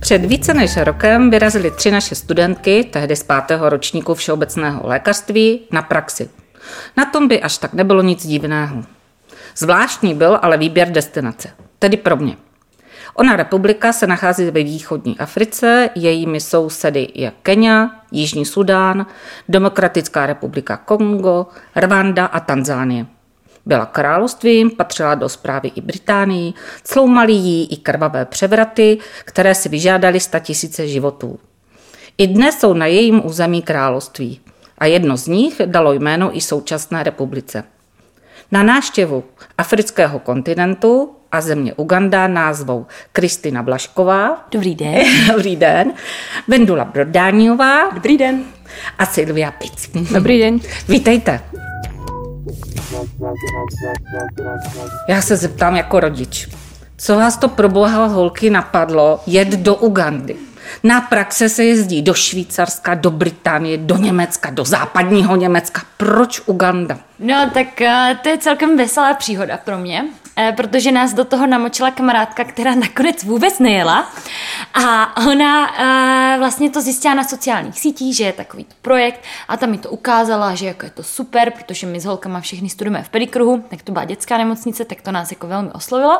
[0.00, 5.82] Před více než rokem vyrazili tři naše studentky, tehdy z pátého ročníku všeobecného lékařství, na
[5.82, 6.28] praxi.
[6.96, 8.84] Na tom by až tak nebylo nic divného.
[9.56, 11.48] Zvláštní byl ale výběr destinace,
[11.78, 12.36] tedy pro mě.
[13.14, 19.06] Ona republika se nachází ve východní Africe, jejími sousedy je Kenia, Jižní Sudán,
[19.48, 23.06] Demokratická republika Kongo, Rwanda a Tanzánie.
[23.66, 26.52] Byla královstvím, patřila do zprávy i Británii,
[26.84, 31.38] cloumaly jí i krvavé převraty, které si vyžádaly tisíce životů.
[32.18, 34.40] I dnes jsou na jejím území království
[34.78, 37.64] a jedno z nich dalo jméno i současné republice.
[38.52, 39.24] Na náštěvu
[39.58, 44.46] afrického kontinentu a země Uganda názvou Kristina Blašková.
[44.50, 45.04] Dobrý den.
[45.32, 45.92] Dobrý den.
[46.48, 47.90] Vendula Brodániová.
[47.90, 48.44] Dobrý den.
[48.98, 49.90] A Silvia Pic.
[50.12, 50.58] Dobrý den.
[50.88, 51.40] Vítejte.
[55.08, 56.48] Já se zeptám jako rodič.
[56.96, 60.36] Co vás to pro boha holky napadlo jet do Ugandy?
[60.82, 65.82] Na praxe se jezdí do Švýcarska, do Británie, do Německa, do západního Německa.
[65.96, 66.98] Proč Uganda?
[67.18, 70.04] No tak uh, to je celkem veselá příhoda pro mě,
[70.56, 74.10] protože nás do toho namočila kamarádka, která nakonec vůbec nejela.
[74.74, 79.70] A ona uh, vlastně to zjistila na sociálních sítích, že je takový projekt a tam
[79.70, 83.08] mi to ukázala, že jako je to super, protože my s holkama všechny studujeme v
[83.08, 86.18] pedikruhu, tak to byla dětská nemocnice, tak to nás jako velmi oslovilo.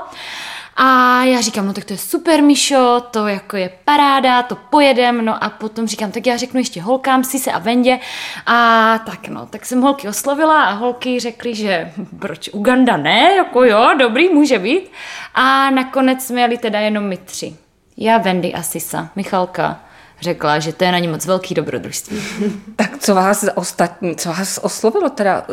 [0.77, 5.25] A já říkám, no tak to je super, Mišo, to jako je paráda, to pojedem,
[5.25, 7.99] no a potom říkám, tak já řeknu ještě holkám, si se a Vendě
[8.47, 13.65] a tak no, tak jsem holky oslovila a holky řekly, že proč Uganda ne, jako
[13.65, 14.91] jo, dobrý, může být.
[15.35, 17.57] A nakonec jsme jeli teda jenom my tři.
[17.97, 19.81] Já, Wendy a Sisa, Michalka
[20.21, 22.23] řekla, že to je na ní moc velký dobrodružství.
[22.77, 25.47] tak co vás ostatní, co vás oslovilo teda?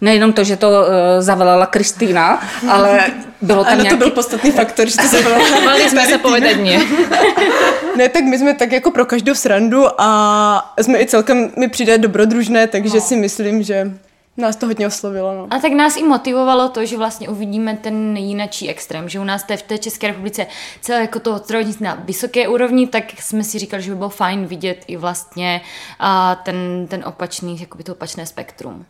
[0.00, 0.86] Nejenom to, že to uh,
[1.18, 3.00] zavolala Kristýna, ale
[3.40, 3.98] bylo tam ano, nějaký...
[3.98, 5.60] to byl podstatný faktor, že to zavolala.
[5.64, 6.80] Mali jsme se povedadně.
[7.96, 11.98] ne, tak my jsme tak jako pro každou srandu a jsme i celkem mi přijde
[11.98, 13.00] dobrodružné, takže no.
[13.00, 13.92] si myslím, že
[14.36, 15.34] Nás to hodně oslovilo.
[15.34, 15.46] No.
[15.50, 19.44] A tak nás i motivovalo to, že vlastně uvidíme ten jinačí extrém, že u nás
[19.56, 20.46] v té České republice
[20.80, 24.46] celé jako to zdravotnictví na vysoké úrovni, tak jsme si říkali, že by bylo fajn
[24.46, 25.60] vidět i vlastně
[25.98, 28.86] a ten, ten opačný, jakoby to opačné spektrum.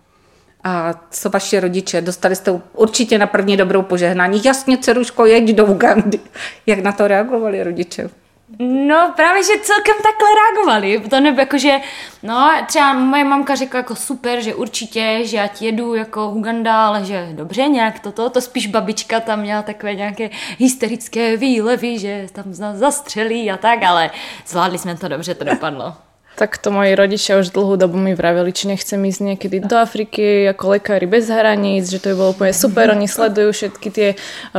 [0.64, 2.00] A co vaši rodiče?
[2.00, 4.44] Dostali jste určitě na první dobrou požehnání.
[4.44, 6.20] Jasně, dceruško, jeď do Ugandy.
[6.66, 8.10] Jak na to reagovali rodiče?
[8.58, 11.08] No právě, že celkem takhle reagovali.
[11.10, 11.76] To nebo jako, že
[12.22, 16.86] no třeba moje mamka řekla jako super, že určitě, že já ti jedu jako Uganda,
[16.86, 22.26] ale že dobře nějak toto, to spíš babička tam měla takové nějaké hysterické výlevy, že
[22.32, 24.10] tam zastřelí a tak, ale
[24.46, 25.94] zvládli jsme to dobře, to dopadlo.
[26.32, 30.48] Tak to moji rodičia už dlhú dobu mi vraveli, či nechcem ísť niekedy do Afriky
[30.48, 34.09] ako lekári bez hraníc, že to by bolo úplne super, oni sledujú všetky tie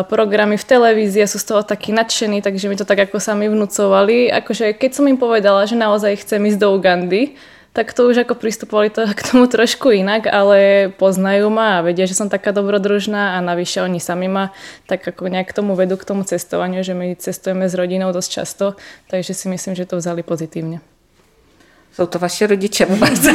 [0.05, 3.49] programy v televízii a sú z toho takí nadšení, takže mi to tak ako sami
[3.49, 4.29] vnúcovali.
[4.29, 7.33] Akože keď som im povedala, že naozaj chcem ísť do Ugandy,
[7.73, 12.05] tak to už ako pristupovali to k tomu trošku inak, ale poznajú ma a vedia,
[12.05, 14.53] že som taká dobrodružná a navyše oni sami ma
[14.85, 18.29] tak ako nejak k tomu vedú k tomu cestovaniu, že my cestujeme s rodinou dosť
[18.29, 18.65] často,
[19.09, 20.92] takže si myslím, že to vzali pozitívne.
[21.93, 23.27] Jsou to vaše rodiče vůbec.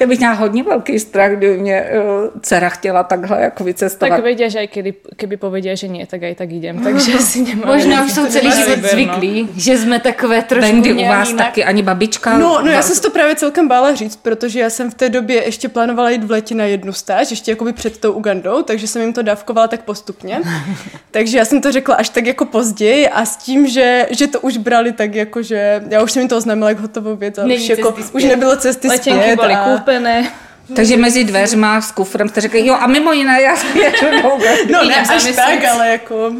[0.00, 4.16] Já bych měla hodně velký strach, kdyby mě uh, dcera chtěla takhle jako vycestovat.
[4.16, 6.78] Tak vědě, že i keby, keby pověděla, že ne, tak aj tak jdem.
[6.78, 7.66] Takže si nemám.
[7.66, 9.48] Možná už jsou celý život zvyklí, no.
[9.56, 11.46] že jsme takové trošku Bendy u vás jinak.
[11.46, 12.38] taky, ani babička?
[12.38, 15.44] No, no já jsem to právě celkem bála říct, protože já jsem v té době
[15.44, 19.02] ještě plánovala jít v létě na jednu stáž, ještě jakoby před tou Ugandou, takže jsem
[19.02, 20.40] jim to dávkovala tak postupně.
[21.10, 24.40] takže já jsem to řekla až tak jako později a s tím, že, že to
[24.40, 27.44] už brali tak jako, že já už jsem jim to oznámila jak hotovou věc a
[27.44, 29.40] už, jako, už nebylo cesty Letenky zpět.
[29.40, 29.64] byly a...
[29.64, 30.32] koupené.
[30.76, 34.18] Takže mezi dveřma s kufrem jste řekli, jo a mimo jiné já jedu
[34.72, 36.32] No ne až tak, ale jako...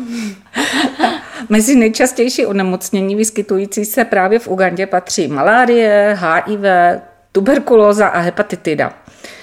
[1.48, 6.60] Mezi nejčastější onemocnění vyskytující se právě v Ugandě patří malárie, HIV,
[7.32, 8.92] tuberkulóza a hepatitida.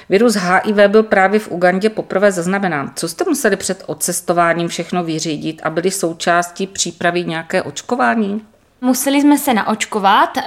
[0.09, 2.91] Virus HIV byl právě v Ugandě poprvé zaznamenán.
[2.95, 8.41] Co jste museli před odcestováním všechno vyřídit a byli součástí přípravy nějaké očkování?
[8.81, 10.37] Museli jsme se naočkovat.
[10.37, 10.43] Uh,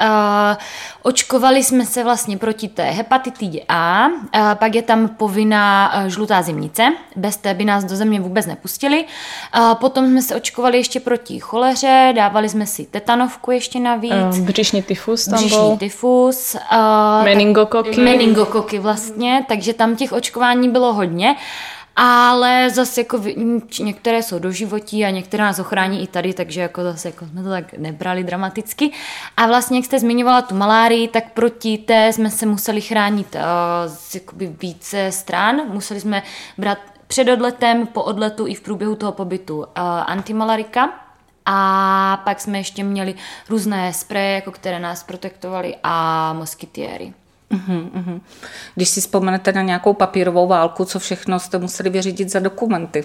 [1.03, 6.43] očkovali jsme se vlastně proti té hepatitidě A, uh, pak je tam povinná uh, žlutá
[6.43, 9.05] zimnice, bez té by nás do země vůbec nepustili.
[9.75, 14.39] Potom jsme se očkovali ještě proti choleře, dávali jsme si tetanovku ještě navíc.
[14.41, 15.77] Břišní tyfus tam břišní byl.
[15.77, 16.57] tyfus.
[17.25, 18.01] Meningokoky.
[18.01, 21.37] Meningokoky vlastně, takže tam těch očkování bylo hodně.
[22.01, 23.21] Ale zase jako
[23.81, 27.43] některé jsou do životí a některé nás ochrání i tady, takže jako zase jako jsme
[27.43, 28.91] to tak nebrali dramaticky.
[29.37, 33.41] A vlastně, jak jste zmiňovala tu malárii, tak proti té jsme se museli chránit uh,
[33.87, 35.57] z jakoby více stran.
[35.69, 36.23] Museli jsme
[36.59, 39.65] brát před odletem, po odletu i v průběhu toho pobytu uh,
[40.07, 40.91] antimalarika,
[41.47, 43.15] a pak jsme ještě měli
[43.49, 47.13] různé spreje, jako které nás protektovaly a moskytiéry.
[47.51, 48.21] Uhum, uhum.
[48.75, 53.05] Když si vzpomenete na nějakou papírovou válku, co všechno jste museli vyřídit za dokumenty?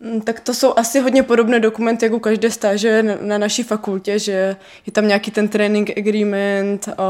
[0.00, 4.56] Mm, tak to jsou asi hodně podobné dokumenty, jako každé stáže na naší fakultě, že
[4.86, 7.04] je tam nějaký ten training agreement, a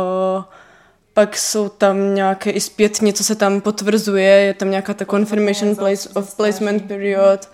[1.15, 5.77] pak jsou tam nějaké i zpětně, co se tam potvrzuje, je tam nějaká ta confirmation
[5.77, 7.49] place of placement period.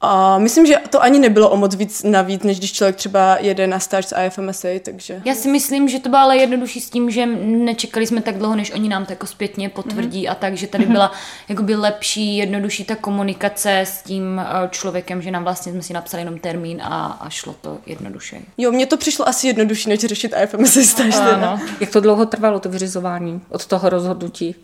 [0.00, 3.66] A myslím, že to ani nebylo o moc víc navíc, než když člověk třeba jede
[3.66, 5.22] na stáž z IFMSA, takže...
[5.24, 8.56] Já si myslím, že to bylo ale jednodušší s tím, že nečekali jsme tak dlouho,
[8.56, 10.30] než oni nám to jako zpětně potvrdí mm-hmm.
[10.30, 11.12] a tak, že tady byla
[11.48, 16.20] jakoby lepší, jednodušší ta komunikace s tím eh, člověkem, že nám vlastně jsme si napsali
[16.20, 18.40] jenom termín a, a šlo to jednoduše.
[18.58, 21.14] Jo, mně to přišlo asi jednodušší, než řešit IFMSA stáž.
[21.16, 21.60] Ano.
[21.80, 24.54] Jak to dlouho trvalo, to vyřizování od toho rozhodnutí?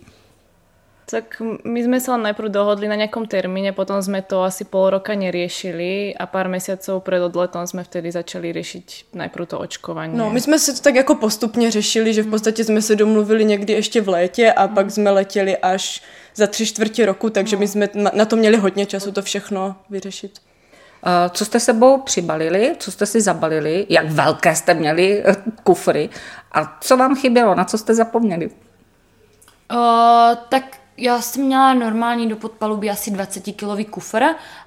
[1.15, 4.91] Tak my sme sa len najprv dohodli na nejakom termíne, potom sme to asi pol
[4.91, 10.19] roka neriešili a pár mesiacov pred odletom sme vtedy začali riešiť najprv to očkovanie.
[10.19, 13.45] No, my jsme si to tak jako postupně řešili, že v podstatě jsme se domluvili
[13.45, 16.03] někdy ještě v létě a pak jsme letěli až
[16.35, 20.43] za tři čtvrtě roku, takže my jsme na to měli hodně času to všechno vyřešit.
[21.31, 26.09] Co jste sebou přibalili, co jste si zabalili, jak velké jste měli eh, kufry?
[26.53, 28.51] A co vám chybělo, na co jste zapomněli?
[29.71, 30.65] O, tak
[30.96, 34.25] já jsem měla normální do podpaluby asi 20-kilový kufr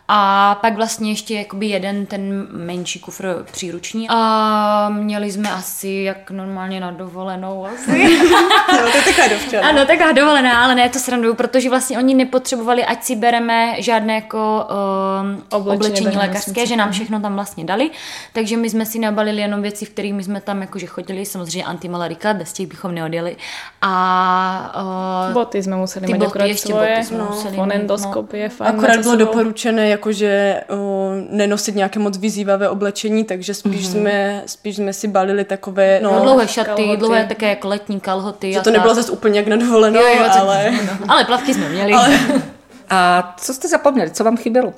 [0.10, 4.08] a pak vlastně ještě jakoby jeden ten menší kufr příruční.
[4.10, 8.18] A měli jsme asi jak normálně na dovolenou asi.
[8.72, 9.70] no, to je taková dovčana.
[9.70, 14.16] Ano, taková dovolená, ale ne, to sranduju, protože vlastně oni nepotřebovali, ať si bereme žádné
[14.16, 14.68] jako
[15.22, 17.90] um, oblečení, oblečení lékařské, že nám všechno tam vlastně dali.
[18.34, 21.64] Takže my jsme si nabalili jenom věci, v kterých my jsme tam jakože chodili, samozřejmě
[21.64, 23.36] antimalarika, bez těch bychom neodjeli.
[23.82, 24.84] A
[25.28, 28.68] uh, boty jsme museli mít boty, ještě svoje, boty jsme no, museli mít, no.
[28.68, 33.92] Akorát bylo doporučené jakože o, nenosit nějaké moc vyzývavé oblečení, takže spíš, mm-hmm.
[33.92, 36.00] jsme, spíš jsme si balili takové...
[36.04, 36.98] No, no dlouhé šaty, kalhoty.
[36.98, 38.54] dlouhé také jako letní kalhoty.
[38.54, 40.72] Že to nebylo zase úplně jak na dovolenou, jo, jo, ale...
[40.72, 40.98] No.
[41.08, 41.94] ale plavky jsme měli.
[41.94, 42.20] Ale...
[42.90, 44.74] A co jste zapomněli, co vám chybělo?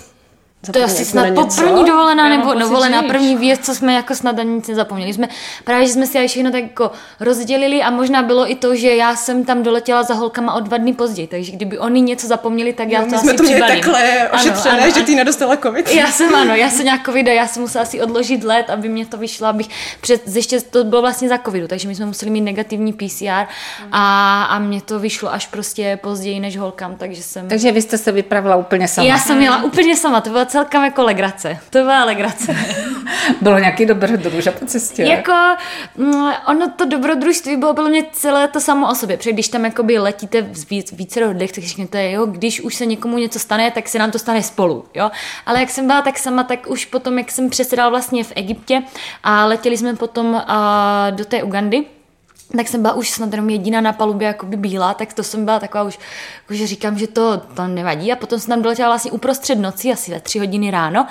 [0.71, 4.39] To je asi snad po první dovolená nebo dovolená první věc, co jsme jako snad
[4.39, 5.13] ani nic nezapomněli.
[5.13, 5.27] Jsme,
[5.63, 9.15] právě, že jsme si všechno tak jako rozdělili a možná bylo i to, že já
[9.15, 12.89] jsem tam doletěla za holkama o dva dny později, takže kdyby oni něco zapomněli, tak
[12.89, 15.91] já no, to jsme asi to měli takhle ošetřené, ano, ano, že ty nedostala covid.
[15.91, 18.89] Já jsem ano, já jsem nějak covid a já jsem musela asi odložit let, aby
[18.89, 19.67] mě to vyšlo, abych
[20.01, 23.45] před, ještě to bylo vlastně za covidu, takže my jsme museli mít negativní PCR
[23.91, 27.47] a, a mě to vyšlo až prostě později než holkám, takže jsem...
[27.47, 29.07] Takže vy jste se vypravila úplně sama.
[29.07, 31.57] Já jsem měla úplně sama, to bylo celkem jako legrace.
[31.69, 32.55] To byla legrace.
[33.41, 35.03] bylo nějaký dobrodruž po cestě?
[35.03, 35.33] Jako,
[35.97, 39.17] mm, ono to dobrodružství bylo bylo mě celé to samo o sobě.
[39.17, 42.85] Protože když tam jakoby letíte v víc, více rodech, tak řeknete, jo, když už se
[42.85, 45.11] někomu něco stane, tak se nám to stane spolu, jo.
[45.45, 48.83] Ale jak jsem byla tak sama, tak už potom, jak jsem přesedala vlastně v Egyptě
[49.23, 50.41] a letěli jsme potom uh,
[51.11, 51.85] do té Ugandy,
[52.57, 55.59] tak jsem byla už snad jenom jediná na palubě jakoby bílá, tak to jsem byla
[55.59, 55.99] taková už,
[56.41, 58.11] jako že říkám, že to, to nevadí.
[58.11, 61.07] A potom jsem tam doletěla vlastně uprostřed noci, asi ve tři hodiny ráno.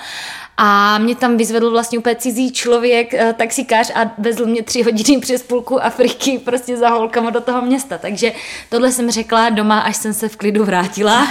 [0.57, 5.19] A mě tam vyzvedl vlastně úplně cizí člověk, eh, taxikář a vezl mě tři hodiny
[5.19, 8.33] přes půlku Afriky prostě za holkama do toho města, takže
[8.69, 11.21] tohle jsem řekla doma, až jsem se v klidu vrátila,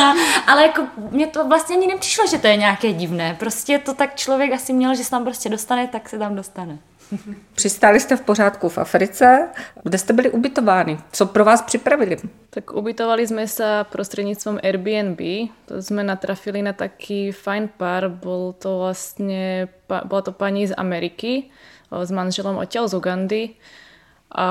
[0.00, 0.14] a,
[0.46, 4.16] ale jako mě to vlastně ani nepřišlo, že to je nějaké divné, prostě to tak
[4.16, 6.78] člověk asi měl, že se tam prostě dostane, tak se tam dostane.
[7.54, 9.48] Přistáli jste v pořádku v Africe.
[9.82, 10.98] Kde jste byli ubytováni?
[11.12, 12.16] Co pro vás připravili?
[12.50, 15.50] Tak ubytovali jsme se prostřednictvím Airbnb.
[15.64, 18.08] To jsme natrafili na taký fajn pár.
[18.08, 19.68] Bol to vlastně,
[20.04, 21.50] byla to paní z Ameriky
[21.92, 23.44] s manželom odtiaľ z Ugandy.
[24.34, 24.48] A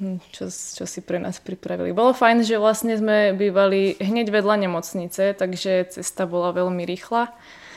[0.00, 1.92] hm, čo, čo si pre nás pripravili.
[1.92, 7.34] Bolo fajn, že vlastne sme bývali hneď vedľa nemocnice, takže cesta bola veľmi rýchla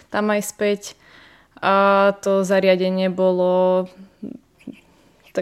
[0.10, 0.82] tam aj späť
[1.62, 3.88] a to zariadenie bolo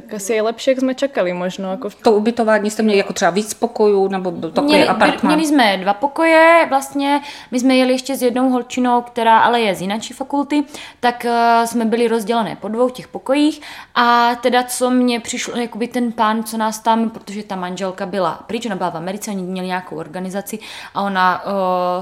[0.02, 1.72] tak asi je lepší, jak jsme čekali možno.
[1.72, 1.90] Jako...
[1.90, 5.34] To ubytování jste měli jako třeba víc pokojů, nebo byl takový měli, apartmán?
[5.34, 9.76] Měli jsme dva pokoje, vlastně my jsme jeli ještě s jednou holčinou, která ale je
[9.76, 10.64] z jináčí fakulty,
[11.00, 13.62] tak uh, jsme byli rozdělené po dvou těch pokojích
[13.96, 18.44] a teda co mě přišlo, jakoby ten pán, co nás tam, protože ta manželka byla
[18.48, 20.60] pryč, ona byla v Americe, oni měli nějakou organizaci
[20.94, 21.52] a ona uh,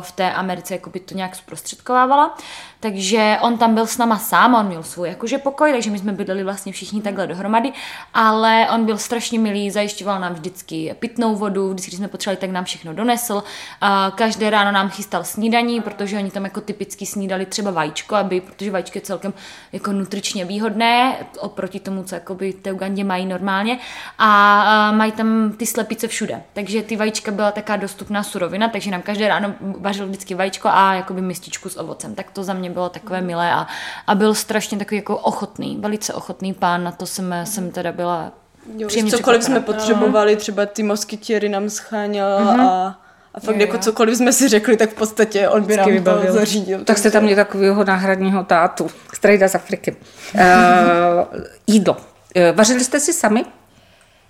[0.01, 2.37] v té Americe jakoby to nějak zprostředkovávala,
[2.79, 6.11] takže on tam byl s náma sám, on měl svůj jakože pokoj, takže my jsme
[6.11, 7.73] bydleli vlastně všichni takhle dohromady
[8.13, 12.49] ale on byl strašně milý, zajišťoval nám vždycky pitnou vodu, vždycky, když jsme potřebovali, tak
[12.49, 13.43] nám všechno donesl.
[14.15, 18.71] Každé ráno nám chystal snídaní, protože oni tam jako typicky snídali třeba vajíčko, aby, protože
[18.71, 19.33] vajíčko je celkem
[19.73, 23.79] jako nutričně výhodné oproti tomu, co jakoby té Ugandě mají normálně.
[24.17, 26.41] A mají tam ty slepice všude.
[26.53, 30.93] Takže ty vajíčka byla taká dostupná surovina, takže nám každé ráno vařil vždycky vajíčko a
[30.93, 32.15] jakoby mističku s ovocem.
[32.15, 33.67] Tak to za mě bylo takové milé a,
[34.07, 38.31] a byl strašně takový jako ochotný, velice ochotný pán, na to jsem, jsem teda byla
[38.77, 42.61] Jo, cokoliv jsme potřebovali, třeba ty moskytěry nám scháněl uh-huh.
[42.61, 42.99] a
[43.33, 46.27] a fakt jo, jako cokoliv jsme si řekli, tak v podstatě on by nám vybavil.
[46.27, 46.83] to zařídil.
[46.83, 49.95] Tak jste tam měli takového náhradního tátu, který jde z Afriky.
[50.35, 50.41] Uh,
[51.67, 51.93] jídlo.
[51.93, 53.45] Uh, vařili jste si sami?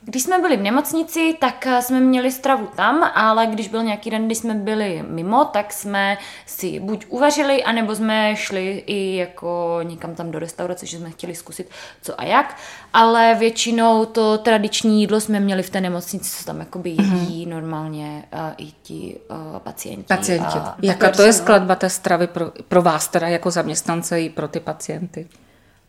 [0.08, 4.10] Když jsme byli v nemocnici, tak eh, jsme měli stravu tam, ale když byl nějaký
[4.10, 9.80] den, kdy jsme byli mimo, tak jsme si buď uvařili, anebo jsme šli i jako
[9.84, 11.70] někam tam do restaurace, že jsme chtěli zkusit
[12.02, 12.58] co a jak,
[12.94, 17.50] ale většinou to tradiční jídlo jsme měli v té nemocnici, co tam jakoby jedí mm-hmm.
[17.50, 20.04] normálně uh, i ti uh, pacienti.
[20.04, 20.58] Pacienti.
[20.82, 24.60] Jaká to je skladba té stravy pro, pro vás teda jako zaměstnance i pro ty
[24.60, 25.28] pacienty?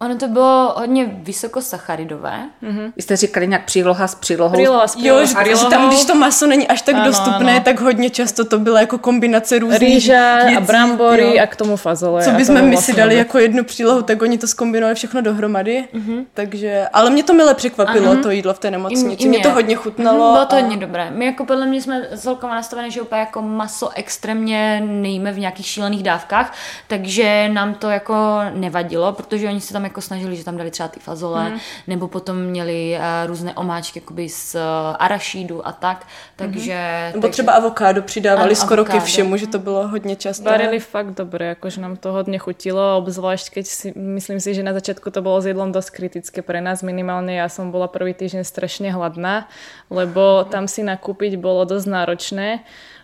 [0.01, 2.45] Ono to bylo hodně vysokosacharidové.
[2.63, 2.93] Mm-hmm.
[2.97, 4.53] Vy jste říkali nějak příloha s přílohou?
[4.53, 5.21] Příloha s přílohou.
[5.21, 7.65] Jo, že, že tam, když to maso není až tak ano, dostupné, ano.
[7.65, 11.43] tak hodně často to byla jako kombinace různých Rýže a brambory jo.
[11.43, 12.25] a k tomu fazole.
[12.25, 15.85] Co bychom my si dali jako jednu přílohu, tak oni to skombinovali všechno dohromady.
[15.95, 16.25] Mm-hmm.
[16.35, 18.23] Takže, ale mě to mile překvapilo, Aha.
[18.23, 19.29] to jídlo v té nemocnici.
[19.29, 20.19] Mě to hodně chutnalo.
[20.19, 20.33] Mm-hmm.
[20.33, 20.61] Bylo to a...
[20.61, 21.11] hodně dobré.
[21.11, 25.39] My jako podle mě jsme s Volkama nastavené, že úplně jako maso extrémně nejíme v
[25.39, 26.55] nějakých šílených dávkách,
[26.89, 28.15] takže nám to jako
[28.55, 31.59] nevadilo, protože oni se tam jako snažili, že tam dali třeba ty fazole, mm.
[31.87, 34.61] nebo potom měli uh, různé omáčky jakoby z uh,
[34.99, 37.09] arašídu a tak, takže...
[37.09, 37.21] Mm.
[37.21, 39.01] Nebo třeba avokádo přidávali ano, skoro avokádo.
[39.01, 40.45] ke všemu, že to bylo hodně často.
[40.45, 44.73] Varili fakt dobré, jakože nám to hodně chutilo, obzvlášť keď si, myslím si, že na
[44.73, 48.45] začátku to bylo s jedlom dost kritické pre nás, minimálně já jsem byla prvý týždeň
[48.45, 49.49] strašně hladná,
[49.91, 52.49] lebo tam si nakúpiť bolo dosť náročné.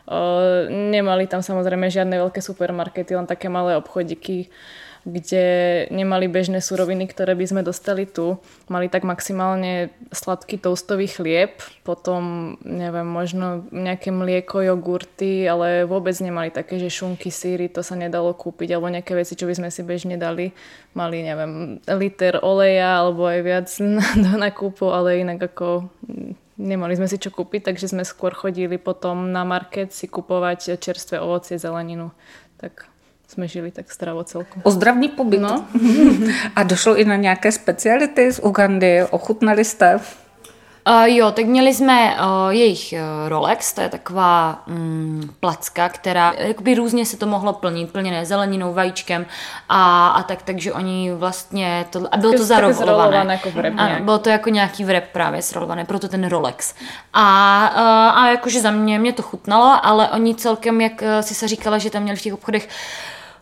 [0.02, 4.50] Uh, nemali tam samozrejme žiadne veľké supermarkety, len také malé obchodíky
[5.02, 5.44] kde
[5.90, 8.38] nemali bežné suroviny, ktoré by sme dostali tu.
[8.70, 16.54] Mali tak maximálne sladký toastový chlieb, potom neviem, možno nejaké mlieko, jogurty, ale vôbec nemali
[16.54, 19.82] také, že šunky, síry, to sa nedalo kúpiť, alebo nejaké veci, čo by sme si
[19.82, 20.54] bežne dali.
[20.94, 23.68] Mali, neviem, liter oleja, alebo aj viac
[24.24, 25.90] do nakúpu, ale inak ako
[26.62, 31.18] nemali sme si čo kúpiť, takže sme skôr chodili potom na market si kupovať čerstvé
[31.18, 32.14] ovocie, zeleninu.
[32.62, 32.91] Tak
[33.32, 34.62] jsme žili tak zdravo celkom.
[34.64, 35.40] Ozdravný pobyt.
[35.40, 35.64] No.
[36.56, 39.04] A došlo i na nějaké speciality z Ugandy?
[39.10, 40.00] Ochutnali jste?
[40.88, 46.34] Uh, jo, tak měli jsme uh, jejich uh, Rolex, to je taková um, placka, která
[46.38, 49.26] jakoby různě se to mohlo plnit, plněné zeleninou, vajíčkem
[49.68, 53.40] a, a tak, takže oni vlastně, to, a bylo to zarolované.
[53.44, 56.74] jako a bylo to jako nějaký vrep právě srolované, proto ten Rolex.
[57.12, 61.48] A, uh, a jakože za mě, mě to chutnalo, ale oni celkem, jak si se
[61.48, 62.68] říkala, že tam měli v těch obchodech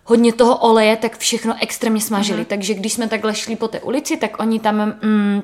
[0.04, 2.42] hodně toho oleje, tak všechno extrémně smažili.
[2.42, 2.47] Mm-hmm.
[2.47, 5.42] Takže když jsme takhle šli po té ulici, tak oni tam mm,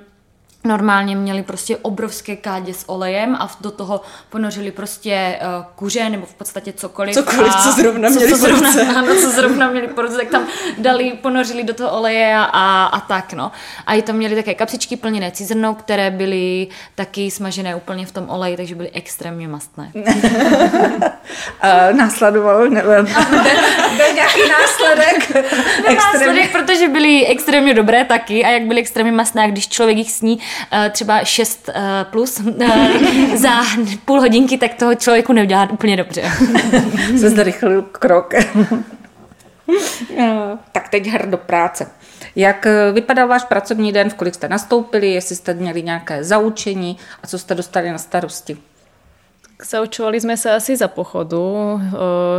[0.67, 6.27] normálně měli prostě obrovské kádě s olejem a do toho ponořili prostě uh, kuře nebo
[6.27, 7.15] v podstatě cokoliv.
[7.15, 10.29] Cokoliv, a co zrovna měli co, co zrovna, Ano, co zrovna měli po ruce, tak
[10.29, 10.47] tam
[10.79, 13.53] dali, ponořili do toho oleje a, a, tak, no.
[13.87, 18.31] A i tam měli také kapsičky plněné cizrnou, které byly taky smažené úplně v tom
[18.31, 19.93] oleji, takže byly extrémně mastné.
[21.93, 23.15] následovalo, nevím,
[23.97, 25.47] byl nějaký následek.
[25.97, 30.13] následek, protože byly extrémně dobré taky a jak byly extrémně mastné, a když člověk jich
[30.13, 30.39] sní,
[30.91, 33.51] třeba 6 eh, plus eh, za
[34.05, 36.23] půl hodinky, tak toho člověku neudělá úplně dobře.
[37.21, 38.35] Se zrychlil krok.
[40.73, 41.91] tak teď hr do práce.
[42.37, 47.27] Jak vypadal váš pracovní den, v kolik jste nastoupili, jestli jste měli nějaké zaučení a
[47.27, 48.57] co jste dostali na starosti?
[49.57, 51.41] Zaučovali sme sa asi za pochodu.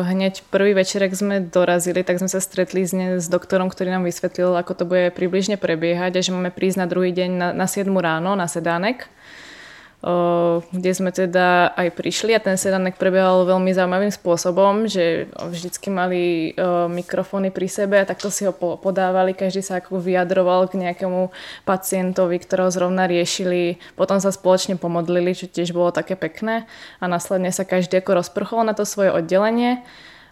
[0.05, 3.89] Hneď prvý večer, ak sme dorazili, tak sme sa stretli s, ne, s doktorom, ktorý
[3.89, 7.49] nám vysvetlil, ako to bude približne prebiehať a že máme prísť na druhý deň na,
[7.57, 9.09] na 7 ráno na sedánek
[9.97, 16.53] kde sme teda aj prišli a ten sedanek prebiehal veľmi zaujímavým spôsobom, že vždycky mali
[16.93, 21.33] mikrofóny pri sebe a takto si ho podávali, každý sa ako vyjadroval k nejakému
[21.65, 26.69] pacientovi, ktorého zrovna riešili, potom sa spoločne pomodlili, čo tiež bolo také pekné.
[27.01, 29.81] A následne sa každý ako rozprchol na to svoje oddelenie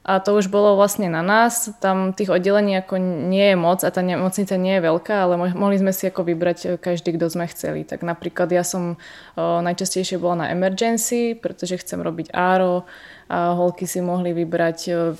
[0.05, 1.73] a to už bolo vlastne na nás.
[1.81, 5.81] Tam tých oddelení ako nie je moc a tá nemocnica nie je veľká, ale mohli
[5.81, 7.81] sme si ako vybrať e, každý, kto sme chceli.
[7.81, 9.01] Tak napríklad ja som
[9.33, 12.85] o, najčastejšie bola na emergency, pretože chcem robiť áro
[13.33, 15.17] a holky si mohli vybrať o,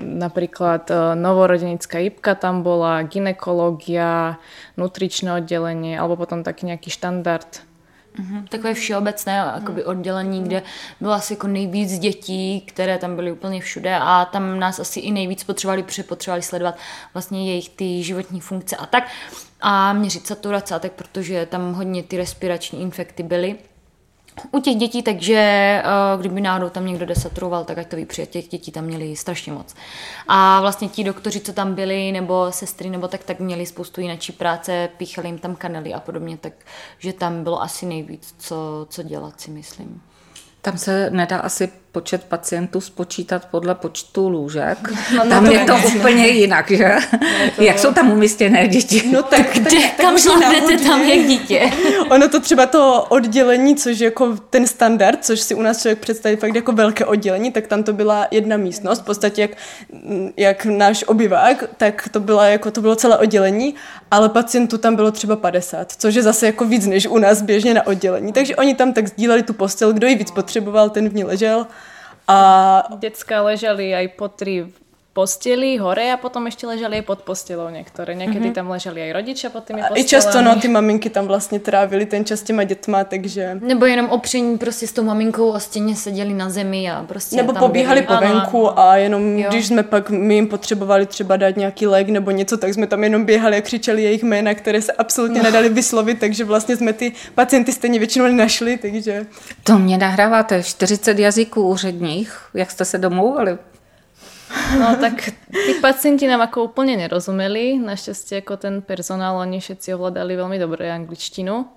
[0.00, 4.40] napríklad e, novorodenická jipka tam bola, ginekológia,
[4.80, 7.68] nutričné oddelenie, alebo potom taký nejaký štandard
[8.18, 8.48] Mm-hmm.
[8.48, 10.62] Takové všeobecné jakoby oddělení, kde
[11.00, 15.10] bylo asi jako nejvíc dětí, které tam byly úplně všude a tam nás asi i
[15.10, 16.76] nejvíc potřebovali, protože potřebovali sledovat
[17.14, 19.08] vlastně jejich ty životní funkce a tak
[19.60, 23.56] a měřit saturace a tak, protože tam hodně ty respirační infekty byly
[24.50, 25.82] u těch dětí, takže eh,
[26.18, 29.52] kdyby náhodou tam někdo desaturoval, tak ať to ví, protože těch dětí tam měli strašně
[29.52, 29.74] moc.
[30.28, 34.32] A vlastně ti doktoři, co tam byli, nebo sestry, nebo tak, tak měli spoustu jináčí
[34.32, 39.40] práce, píchali jim tam kanely a podobně, takže tam bylo asi nejvíc, co, co dělat,
[39.40, 40.02] si myslím.
[40.62, 44.78] Tam se nedá asi počet pacientů spočítat podle počtu lůžek.
[45.16, 46.96] No, tam to je to úplně jinak, že?
[47.56, 47.62] To...
[47.62, 49.02] Jak jsou tam umístěné děti?
[49.12, 51.70] No tak, kde, tak, kam šlapnete, tam je dítě.
[52.10, 55.98] ono to třeba to oddělení, což je jako ten standard, což si u nás člověk
[55.98, 59.50] představí fakt jako velké oddělení, tak tam to byla jedna místnost, v podstatě jak,
[60.36, 63.74] jak náš obyvák, tak to, byla jako, to bylo celé oddělení,
[64.10, 67.74] ale pacientů tam bylo třeba 50, což je zase jako víc než u nás běžně
[67.74, 68.32] na oddělení.
[68.32, 71.66] Takže oni tam tak sdíleli tu postel, kdo ji víc potřeboval, ten v ní ležel
[72.30, 72.96] a...
[72.98, 74.66] Děcka leželi aj po tri
[75.12, 78.14] posteli hore a potom ještě leželi i pod postelou některé.
[78.14, 78.52] Někdy mm-hmm.
[78.52, 80.00] tam leželi i rodiče pod těmi postelami.
[80.00, 83.58] I často no, ty maminky tam vlastně trávily ten čas těma dětma, takže...
[83.62, 87.52] Nebo jenom opření prostě s tou maminkou o stěně seděli na zemi a prostě Nebo
[87.52, 89.48] tam pobíhali po venku a jenom jo.
[89.50, 93.04] když jsme pak, my jim potřebovali třeba dát nějaký lék nebo něco, tak jsme tam
[93.04, 95.44] jenom běhali a křičeli jejich jména, které se absolutně no.
[95.44, 99.26] nedali vyslovit, takže vlastně jsme ty pacienty stejně většinou nenašli, takže...
[99.64, 103.58] To mě nahráváte 40 jazyků úředních, jak jste se domluvili?
[104.50, 107.78] No tak tí pacienti nám ako úplne nerozumeli.
[107.78, 111.70] Našťastie ako ten personál, oni všetci ovládali veľmi dobre angličtinu.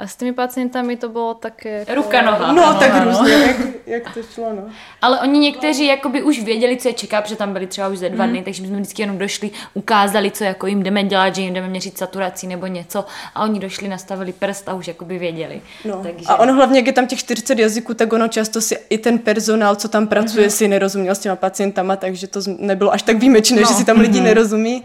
[0.00, 1.78] A s těmi pacientami to bylo také...
[1.78, 1.94] Jako...
[1.94, 2.52] Ruka noha.
[2.52, 3.04] No, no tak no.
[3.04, 4.62] různě, jak, jak to šlo, no.
[5.02, 8.08] Ale oni někteří jakoby už věděli, co je čeká, protože tam byli třeba už ze
[8.08, 8.30] dva mm.
[8.30, 11.54] dny, takže my jsme vždycky jenom došli, ukázali, co jako jim jdeme dělat, že jim
[11.54, 13.04] jdeme měřit saturaci nebo něco
[13.34, 15.60] a oni došli, nastavili prst a už jakoby věděli.
[15.84, 16.00] No.
[16.02, 16.26] Takže...
[16.28, 19.18] A ono hlavně, jak je tam těch 40 jazyků, tak ono často si i ten
[19.18, 20.56] personál, co tam pracuje, mm-hmm.
[20.56, 23.68] si nerozuměl s těma pacientama, takže to nebylo až tak výjimečné, no.
[23.68, 24.24] že si tam lidi mm-hmm.
[24.24, 24.84] nerozumí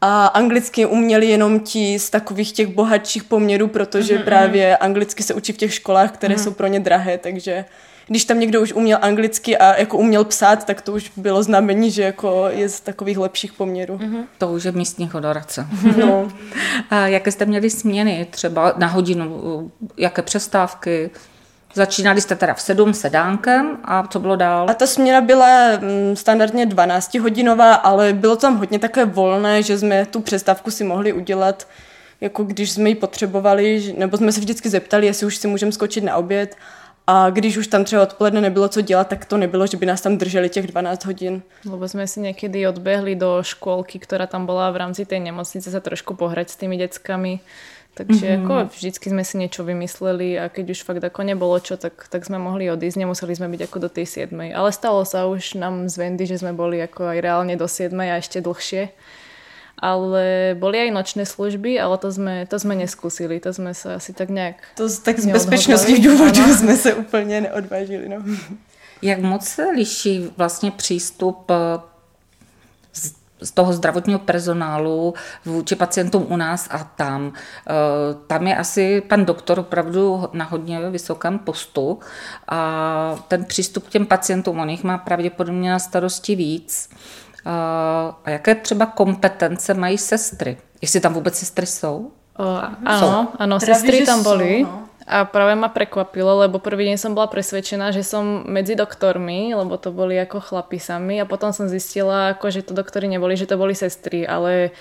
[0.00, 4.24] a anglicky uměli jenom ti z takových těch bohatších poměrů, protože mm-hmm.
[4.24, 6.44] právě anglicky se učí v těch školách, které mm-hmm.
[6.44, 7.64] jsou pro ně drahé, takže
[8.06, 11.90] když tam někdo už uměl anglicky a jako uměl psát, tak to už bylo znamení,
[11.90, 13.96] že jako je z takových lepších poměrů.
[13.96, 14.24] Mm-hmm.
[14.38, 15.66] To už je místní honorace.
[15.96, 16.32] No.
[16.90, 21.10] a jaké jste měli směny třeba na hodinu, jaké přestávky?
[21.74, 24.70] Začínali jste teda v sedm sedánkem a co bylo dál?
[24.70, 29.78] A ta směna byla mm, standardně 12 hodinová, ale bylo tam hodně také volné, že
[29.78, 31.68] jsme tu přestávku si mohli udělat,
[32.20, 36.04] jako když jsme ji potřebovali, nebo jsme se vždycky zeptali, jestli už si můžeme skočit
[36.04, 36.56] na oběd.
[37.06, 40.00] A když už tam třeba odpoledne nebylo co dělat, tak to nebylo, že by nás
[40.00, 41.42] tam drželi těch 12 hodin.
[41.70, 45.80] Lebo jsme si někdy odbehli do školky, která tam byla v rámci té nemocnice, se
[45.80, 47.40] trošku pohrať s těmi dětskami
[47.98, 48.44] Takže mm-hmm.
[48.46, 52.22] ako vždycky sme si niečo vymysleli a keď už fakt ako nebolo čo, tak, tak
[52.22, 54.54] sme mohli odísť, nemuseli sme byť ako do tej 7.
[54.54, 57.90] Ale stalo sa už nám z Vendy, že sme boli ako aj reálne do 7
[57.98, 58.94] a ešte dlhšie.
[59.78, 64.10] Ale boli aj nočné služby, ale to sme, to sme neskúsili, to sme sa asi
[64.14, 68.08] tak nejak To tak z bezpečnostních důvodů jsme se úplně neodvážili.
[68.08, 68.22] No.
[69.02, 71.54] Jak moc se liší vlastně přístup eh,
[73.40, 77.32] z toho zdravotního personálu vůči pacientům u nás a tam.
[77.32, 77.72] Eh,
[78.26, 81.98] tam je asi pan doktor opravdu na hodně vysokém postu
[82.48, 86.90] a ten přístup k těm pacientům, on jich má pravděpodobně na starosti víc.
[87.46, 87.50] Eh,
[88.24, 90.56] a jaké třeba kompetence mají sestry?
[90.82, 92.10] Jestli tam vůbec sestry jsou?
[92.38, 93.28] O, ano, jsou.
[93.38, 94.62] ano, sestry tam byly.
[94.62, 94.87] no.
[95.08, 99.80] A práve ma prekvapilo, lebo prvý deň som bola presvedčená, že som medzi doktormi, lebo
[99.80, 103.48] to boli ako chlapi sami a potom som zistila, ako, že to doktory neboli, že
[103.48, 104.76] to boli sestry, ale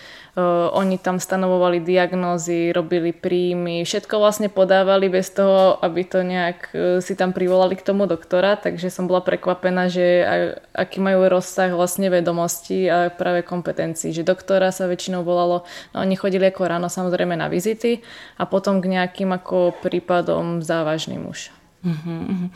[0.71, 7.01] oni tam stanovovali diagnózy, robili príjmy, všetko vlastne podávali bez toho, aby to nejak uh,
[7.01, 10.41] si tam privolali k tomu doktora, takže som bola prekvapená, že aj,
[10.77, 14.13] aký majú rozsah vlastne vedomostí a práve kompetencií.
[14.13, 18.05] Že doktora sa väčšinou volalo, no oni chodili ako ráno samozrejme na vizity
[18.37, 21.49] a potom k nejakým ako prípadom závažným už.
[21.81, 22.49] Mm-hmm.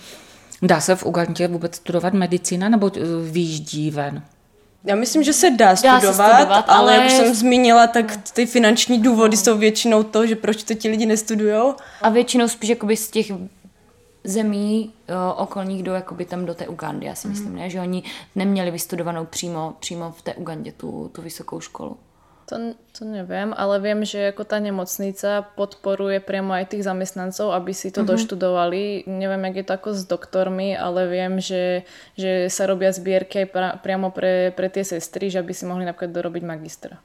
[0.62, 2.92] Dá se v Ugandě vůbec studovat medicína nebo
[3.32, 4.22] výjíždí ven?
[4.84, 7.88] Já myslím, že se dá studovat, dá se studovat ale, ale jak už jsem zmínila,
[7.88, 11.76] tak ty finanční důvody jsou většinou to, že proč to ti lidi nestudujou.
[12.02, 13.32] A většinou spíš jakoby z těch
[14.24, 17.56] zemí o, okolních jdou jakoby tam do té Ugandy, já si myslím, mm.
[17.56, 17.70] ne?
[17.70, 18.04] že oni
[18.36, 21.98] neměli vystudovanou přímo, přímo v té Ugandě tu, tu vysokou školu.
[22.52, 27.72] To, to neviem, ale viem, že ako tá nemocnica podporuje priamo aj tých zamestnancov, aby
[27.72, 28.12] si to uh-huh.
[28.12, 29.08] doštudovali.
[29.08, 31.88] Neviem, jak je to ako s doktormi, ale viem, že,
[32.20, 35.88] že sa robia zbierky aj pra, priamo pre, pre tie sestry, že aby si mohli
[35.88, 37.00] napríklad dorobiť magistra.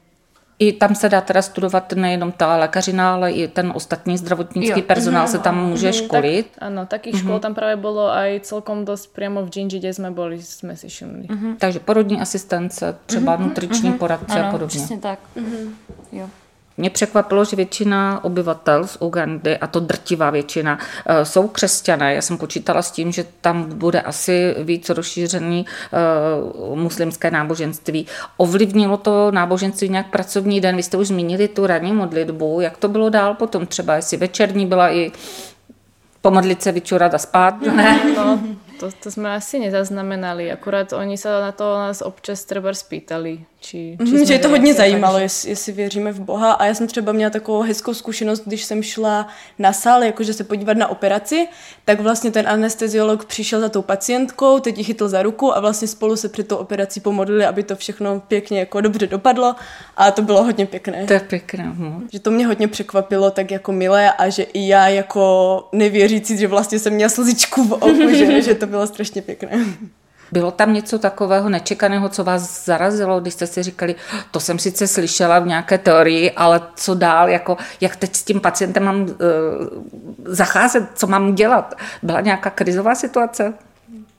[0.58, 4.86] I tam se dá teda studovat nejenom ta lékařina, ale i ten ostatní zdravotnický jo.
[4.86, 5.30] personál mm-hmm.
[5.30, 6.04] se tam může mm-hmm.
[6.04, 6.46] školit.
[6.54, 7.18] Tak, ano, takých mm-hmm.
[7.18, 10.88] škol tam právě bylo aj celkom dost přímo v Gingi, kde jsme byli, jsme si
[10.88, 11.22] všimli.
[11.22, 11.56] Mm-hmm.
[11.58, 13.40] Takže porodní asistence, třeba mm-hmm.
[13.40, 13.98] nutriční mm-hmm.
[13.98, 14.68] poradce ano, a podobně.
[14.68, 15.18] přesně tak.
[15.36, 15.70] Mm-hmm.
[16.12, 16.28] Jo.
[16.76, 22.14] Mě překvapilo, že většina obyvatel z Ugandy, a to drtivá většina, eh, jsou křesťané.
[22.14, 25.66] Já jsem počítala s tím, že tam bude asi víc rozšířený
[26.66, 28.06] uh, muslimské náboženství.
[28.36, 30.76] Ovlivnilo to náboženství nějak pracovní den?
[30.76, 32.60] Vy jste už zmínili tu ranní modlitbu.
[32.60, 33.94] Jak to bylo dál potom třeba?
[33.94, 35.12] Jestli večerní byla i
[36.20, 37.62] pomodlit se, vyčurat a spát?
[37.62, 38.00] Ne?
[38.16, 38.38] No,
[38.80, 40.52] to, to jsme asi nezaznamenali.
[40.52, 44.48] Akurát oni se na to nás občas třeba spýtali či, či mm, že je to
[44.48, 46.52] hodně zajímalo, jestli, jestli věříme v Boha.
[46.52, 50.44] A já jsem třeba měla takovou hezkou zkušenost, když jsem šla na sál, jakože se
[50.44, 51.48] podívat na operaci,
[51.84, 55.88] tak vlastně ten anesteziolog přišel za tou pacientkou, teď ji chytl za ruku a vlastně
[55.88, 59.54] spolu se před tou operací pomodlili, aby to všechno pěkně jako dobře dopadlo
[59.96, 61.04] a to bylo hodně pěkné.
[61.06, 61.64] To je pěkné.
[61.64, 62.08] Hm.
[62.12, 66.48] Že to mě hodně překvapilo tak jako milé a že i já jako nevěřící, že
[66.48, 69.64] vlastně jsem měla slzičku v oku, že, že to bylo strašně pěkné.
[70.32, 73.94] Bylo tam něco takového nečekaného, co vás zarazilo, když jste si říkali,
[74.30, 78.40] to jsem sice slyšela v nějaké teorii, ale co dál, jako, jak teď s tím
[78.40, 79.08] pacientem mám uh,
[80.24, 81.74] zacházet, co mám dělat?
[82.02, 83.54] Byla nějaká krizová situace?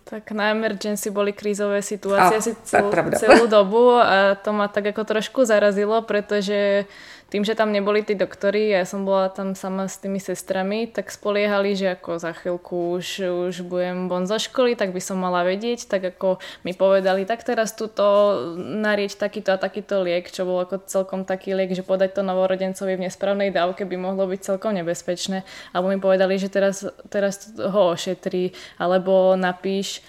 [0.10, 4.96] Tak na emergency boli krízové situácie oh, asi celú, celú dobu a to ma tak
[4.96, 6.88] ako trošku zarazilo, pretože
[7.28, 10.88] tým, že tam neboli tí doktory a ja som bola tam sama s tými sestrami,
[10.88, 13.08] tak spoliehali, že ako za chvíľku už,
[13.52, 17.44] už budem von zo školy, tak by som mala vedieť, tak ako mi povedali, tak
[17.44, 22.16] teraz tuto narieť takýto a takýto liek, čo bol ako celkom taký liek, že podať
[22.16, 25.44] to novorodencovi v nesprávnej dávke by mohlo byť celkom nebezpečné.
[25.76, 30.00] Alebo mi povedali, že teraz, teraz ho ošetrí, alebo napíš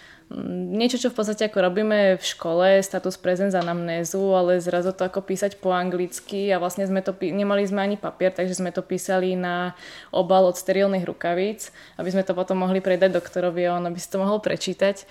[0.74, 5.24] niečo, čo v podstate ako robíme v škole, status presence anamnézu, ale zrazu to ako
[5.24, 9.40] písať po anglicky a vlastne sme to, nemali sme ani papier, takže sme to písali
[9.40, 9.72] na
[10.12, 14.08] obal od sterilných rukavíc, aby sme to potom mohli predať doktorovi a on aby si
[14.12, 15.08] to mohol prečítať.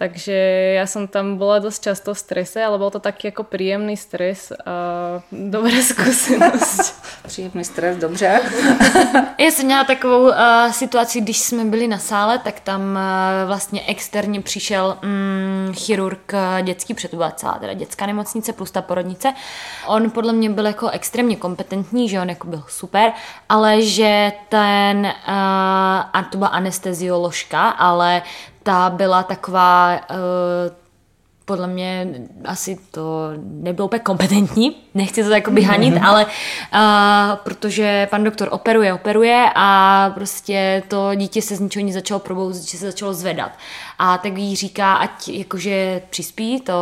[0.00, 0.38] Takže
[0.80, 4.48] ja som tam bola dosť často v strese, ale bol to taký jako príjemný stres
[4.64, 6.99] a dobrá zkušenost.
[7.30, 8.40] Příjemný stres, dobře.
[9.38, 10.34] Já jsem měla takovou uh,
[10.70, 12.98] situaci, když jsme byli na sále, tak tam uh,
[13.46, 19.32] vlastně externě přišel um, chirurg dětský předuba, celá teda dětská nemocnice plus ta porodnice.
[19.86, 23.12] On podle mě byl jako extrémně kompetentní, že on jako byl super,
[23.48, 25.34] ale že ten, uh,
[26.12, 28.22] a to byla anestezioložka, ale
[28.62, 30.16] ta byla taková uh,
[31.50, 32.06] podle mě
[32.44, 36.06] asi to nebylo úplně kompetentní, nechci to jakoby hanit, mm-hmm.
[36.06, 41.94] ale uh, protože pan doktor operuje, operuje a prostě to dítě se z ničeho nic
[41.94, 43.52] začalo probouzet, že se začalo zvedat.
[43.98, 46.74] A tak jí říká, ať jakože přispí to,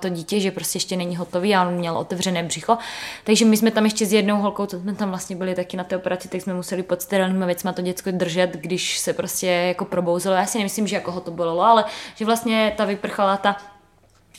[0.00, 2.78] to dítě, že prostě ještě není hotový a on měl otevřené břicho.
[3.24, 5.84] Takže my jsme tam ještě s jednou holkou, to jsme tam vlastně byli taky na
[5.84, 9.84] té operaci, tak jsme museli pod sterilními věcmi to děcko držet, když se prostě jako
[9.84, 10.36] probouzelo.
[10.36, 13.56] Já si nemyslím, že jako ho to bylo, ale že vlastně ta vyprchala ta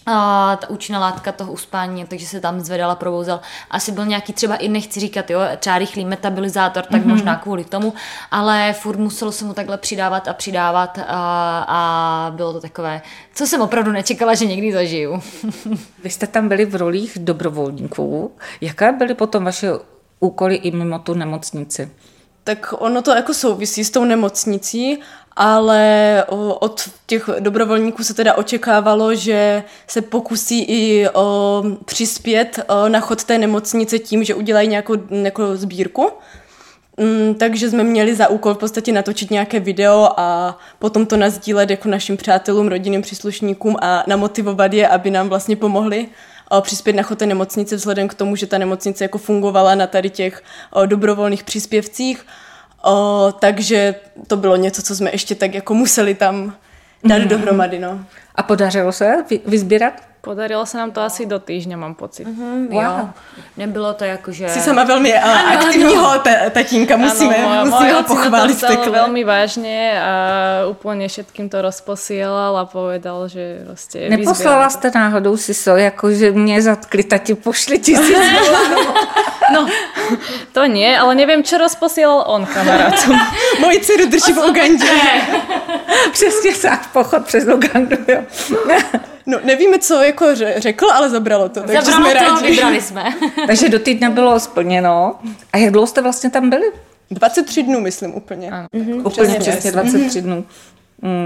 [0.06, 3.40] a ta účinná látka toho uspání, takže se tam zvedala, provouzel.
[3.70, 7.08] Asi byl nějaký třeba i nechci říkat, jo, třeba rychlý metabolizátor, tak mm-hmm.
[7.08, 7.94] možná kvůli tomu,
[8.32, 13.02] ale furt muselo se mu takhle přidávat a přidávat a, a bylo to takové,
[13.34, 15.22] co jsem opravdu nečekala, že někdy zažiju.
[16.04, 18.32] Vy jste tam byli v rolích dobrovolníků.
[18.62, 19.72] Jaké byly potom vaše
[20.20, 21.92] úkoly i mimo tu nemocnici?
[22.44, 25.00] Tak ono to jako souvisí s tou nemocnicí
[25.36, 26.24] ale
[26.60, 33.24] od těch dobrovolníků se teda očekávalo, že se pokusí i o, přispět o, na chod
[33.24, 36.10] té nemocnice tím, že udělají nějakou, nějakou sbírku.
[36.98, 41.70] Mm, takže jsme měli za úkol v podstatě natočit nějaké video a potom to nazdílet
[41.70, 46.08] jako našim přátelům, rodinným příslušníkům a namotivovat je, aby nám vlastně pomohli
[46.50, 49.88] o, přispět na chod té nemocnice vzhledem k tomu, že ta nemocnice jako fungovala na
[49.88, 52.26] tady těch o, dobrovolných příspěvcích
[52.86, 53.96] O, takže
[54.28, 56.56] to bylo něco, co jsme ještě tak jako museli tam
[57.04, 57.28] dát mm.
[57.28, 57.80] dohromady.
[57.80, 58.06] No.
[58.36, 59.94] A podařilo se vyzbírat?
[60.26, 62.28] Podarilo se nám to asi do týždňa, mám pocit.
[62.28, 62.84] Mm-hmm, wow.
[62.84, 63.10] Jo.
[63.58, 64.50] Nebylo to jako, že...
[64.50, 66.24] Jsi sama velmi ano, aktivního ano.
[66.52, 70.16] tatínka, musíme, ano, musíme ho pochválit to velmi vážně a
[70.70, 74.10] úplně všetkým to rozposílal a povedal, že vlastně...
[74.10, 78.18] Neposlala jste náhodou si so, jako že mě zatkli, tati pošli tisíc
[79.54, 79.68] No,
[80.52, 83.14] to nie, ale neviem, čo rozposielal on kamarátom.
[83.60, 84.88] Moji dceru drží v Ugandě.
[86.12, 88.20] Přesně tak, pochod přes Ugandu, jo.
[89.26, 90.26] No, nevíme, co jako
[90.58, 91.62] řekl, ale zabralo to.
[91.62, 92.50] Takže Zabralo jsme to, rádi.
[92.52, 93.04] vybrali jsme.
[93.48, 95.16] Takže do týdne bylo splněno.
[95.54, 96.66] A jak dlouho jste vlastně tam byli?
[97.12, 98.52] 23 dnů, myslím, úplně.
[98.52, 98.68] Ano.
[99.04, 99.52] Úplně Přesně.
[99.52, 100.46] přesně 23 dnů.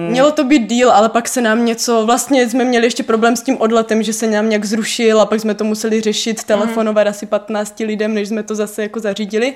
[0.10, 3.42] Mělo to být díl, ale pak se nám něco, vlastně jsme měli ještě problém s
[3.42, 7.26] tím odletem, že se nám nějak zrušil a pak jsme to museli řešit, telefonovat asi
[7.26, 9.54] 15 lidem, než jsme to zase jako zařídili.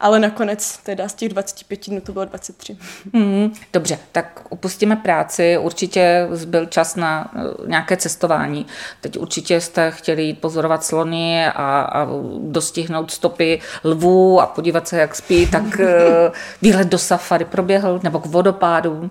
[0.00, 2.76] Ale nakonec teda z těch 25 dnů to bylo 23.
[3.14, 8.66] Hmm, dobře, tak opustíme práci, určitě zbyl čas na eh, nějaké cestování.
[9.00, 12.08] Teď určitě jste chtěli jít pozorovat slony a, a
[12.40, 16.32] dostihnout stopy lvů a podívat se, jak spí, tak eh,
[16.62, 19.10] výlet do safari proběhl, nebo k vodopádu.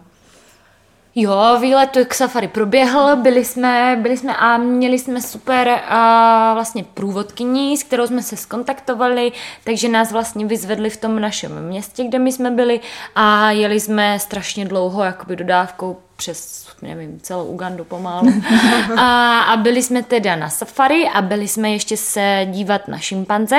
[1.17, 6.83] Jo, výlet k safari proběhl, byli jsme, byli jsme a měli jsme super a vlastně
[6.83, 9.31] průvodkyní, s kterou jsme se skontaktovali,
[9.63, 12.79] takže nás vlastně vyzvedli v tom našem městě, kde my jsme byli
[13.15, 18.27] a jeli jsme strašně dlouho jakoby dodávkou přes, nevím, celou Ugandu pomalu.
[18.97, 23.55] A, a byli jsme teda na safari a byli jsme ještě se dívat na šimpanze.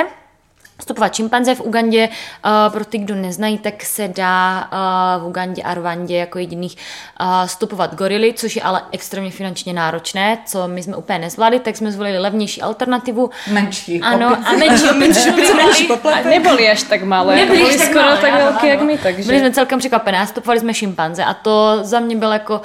[0.81, 2.09] Stopovat šimpanze v Ugandě,
[2.45, 4.69] uh, pro ty, kdo neznají, tak se dá
[5.17, 6.77] uh, v Ugandě a Rwandě jako jediných
[7.21, 11.77] uh, stopovat gorily, což je ale extrémně finančně náročné, co my jsme úplně nezvládli, tak
[11.77, 13.29] jsme zvolili levnější alternativu.
[13.51, 14.49] Menší Ano, opice.
[14.49, 15.63] a menší opice jsme
[15.95, 16.21] vybrali.
[16.23, 18.97] A neboli až tak malé, Nebyli byli až tak skoro malé, tak velké, jak my,
[18.97, 19.23] takže...
[19.23, 22.61] Byli jsme celkem překvapené, stopovali jsme šimpanze a to za mě byl jako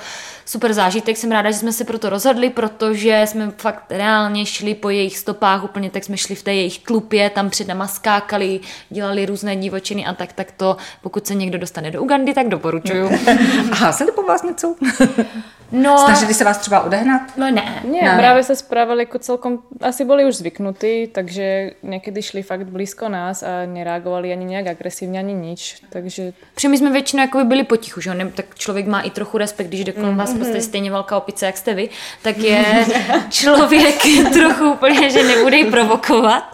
[0.53, 1.17] super zážitek.
[1.17, 5.65] Jsem ráda, že jsme se proto rozhodli, protože jsme fakt reálně šli po jejich stopách
[5.65, 8.61] úplně, tak jsme šli v té jejich klupě, tam před náma skákali,
[8.91, 13.11] dělali různé divočiny a tak, tak to, pokud se někdo dostane do Ugandy, tak doporučuju.
[13.73, 14.75] A házeli po vás něco?
[15.73, 17.23] No, Snažili se vás třeba odehnat?
[17.37, 17.81] no ne.
[17.89, 18.19] Nie, Ne.
[18.21, 23.41] práve sa správali ako celkom, asi boli už zvyknutí, takže niekedy šli fakt blízko nás
[23.43, 25.81] a nereagovali ani nejak agresívne, ani nič.
[25.91, 28.15] Takže Protože my jsme většinou jako byli potichu, že?
[28.15, 31.47] Ne- tak člověk má i trochu respekt, když jde kolem vás prostě stejně velká opice,
[31.47, 31.89] jak jste vy,
[32.23, 32.65] tak je
[33.31, 33.97] člověk
[34.33, 36.45] trochu úplně, že nebude ji provokovat.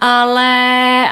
[0.00, 0.50] Ale,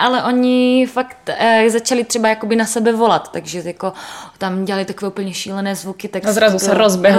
[0.01, 3.93] ale oni fakt eh, začali třeba jakoby na sebe volat, takže jako
[4.39, 6.09] tam dělali takové úplně šílené zvuky.
[6.09, 6.75] Tak a zrazu to sa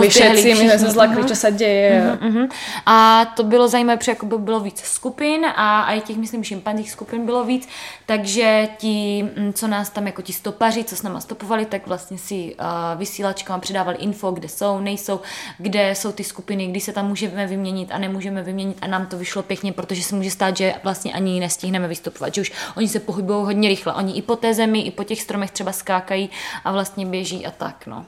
[0.10, 0.84] všetci, my sme všichni.
[0.84, 1.90] sa zlakli, sa deje.
[2.22, 2.44] Mhm.
[2.86, 6.92] A to bylo zajímavé, protože jakoby bylo víc skupin a, a i těch, myslím, šimpanzích
[6.92, 7.68] skupin bylo víc,
[8.06, 12.18] takže ti, mm, co nás tam, jako ti stopaři, co s náma stopovali, tak vlastně
[12.18, 12.66] si uh,
[13.00, 15.20] vysílačkama předávali info, kde jsou, nejsou,
[15.58, 19.18] kde jsou ty skupiny, kdy se tam můžeme vyměnit a nemůžeme vyměnit a nám to
[19.18, 23.00] vyšlo pěkně, protože se může stát, že vlastně ani nestihneme vystupovat, že už oni se
[23.00, 26.30] pohybují hodně rychle, oni i po té zemi, i po těch stromech třeba skákají
[26.64, 28.06] a vlastně běží a tak, no.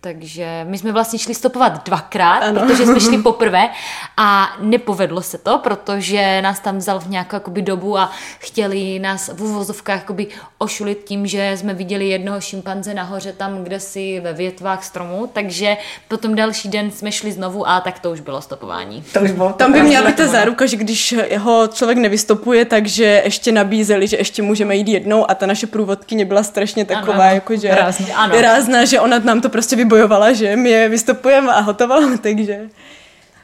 [0.00, 2.60] Takže my jsme vlastně šli stopovat dvakrát, ano.
[2.60, 3.68] protože jsme šli poprvé
[4.16, 9.30] a nepovedlo se to, protože nás tam vzal v nějakou jakoby, dobu a chtěli nás
[9.34, 10.26] v uvozovkách jakoby,
[10.58, 15.76] ošulit tím, že jsme viděli jednoho šimpanze nahoře tam, kde si ve větvách stromu, takže
[16.08, 19.04] potom další den jsme šli znovu a tak to už bylo stopování.
[19.12, 23.22] To už bylo Tam by měla být ta záruka, že když jeho člověk nevystopuje, takže
[23.24, 27.34] ještě nabízeli, že ještě můžeme jít jednou a ta naše průvodkyně byla strašně taková, Ano.
[27.34, 28.16] jakože Rázná.
[28.16, 28.40] Ano.
[28.40, 29.95] rázná, že ona nám to prostě vybojovala,
[30.32, 32.68] že my je vystopujeme a hotovo, takže...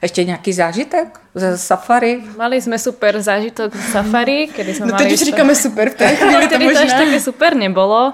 [0.03, 2.27] Ještě nějaký zážitek ze safari?
[2.37, 5.05] Mali sme super zážitok z safari, kedy sme No mali...
[5.05, 6.99] teď už říkáme super, v té No, chvíli to vtedy to až možná...
[6.99, 8.13] také super nebolo,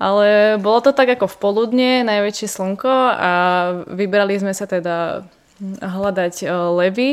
[0.00, 3.30] ale bolo to tak ako v poludne, najväčšie slnko a
[3.96, 5.24] vybrali sme sa teda
[5.80, 7.10] hľadať e, levy.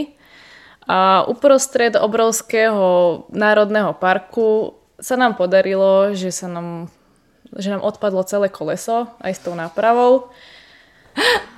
[0.84, 6.92] A uprostred obrovského národného parku sa nám podarilo, že sa nám,
[7.58, 10.30] že nám odpadlo celé koleso aj s tou nápravou.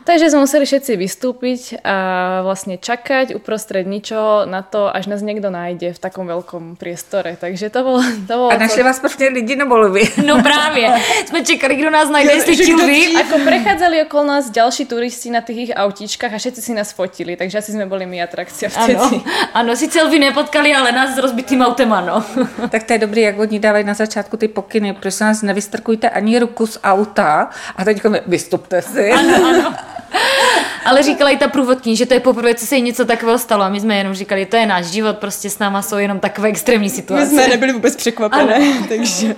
[0.05, 1.97] Takže sme museli všetci vystúpiť a
[2.45, 7.33] vlastne čakať uprostred ničoho na to, až nás niekto nájde v takom veľkom priestore.
[7.33, 8.05] Takže to bolo...
[8.29, 10.01] To bolo A našli vás prostě lidi nebo lvy?
[10.25, 10.93] No právě,
[11.25, 13.17] jsme čekali, kdo nás najde, jestli ti lví.
[13.17, 17.33] Ako prechádzali okolo nás ďalší turisti na tých ich autíčkach a všetci si nás fotili,
[17.33, 19.25] takže asi sme boli my atrakcia Ano, vtedy.
[19.57, 22.21] ano, sice lvy nepotkali, ale nás s rozbitým autem ano.
[22.69, 24.93] Tak to je dobrý, jak oni dávají na začátku ty pokyny.
[24.93, 29.11] Prosím vás, nevystrkujte ani ruku z auta a teď vystupte si.
[29.11, 29.94] Ano, ano.
[30.85, 33.63] Ale říkala i ta průvodkyně, že to je poprvé, co se jí něco takového stalo
[33.63, 36.49] a my jsme jenom říkali, to je náš život, prostě s náma jsou jenom takové
[36.49, 37.27] extrémní My situace.
[37.27, 39.35] jsme nebyli vůbec překvapené, takže...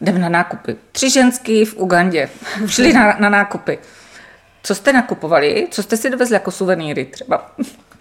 [0.00, 0.76] Jdeme na nákupy.
[0.92, 2.30] Tři ženský v Ugandě.
[2.66, 3.78] Šli na, na nákupy.
[4.62, 5.68] Co jste nakupovali?
[5.70, 7.50] Co jste si dovezli jako suvenýry třeba?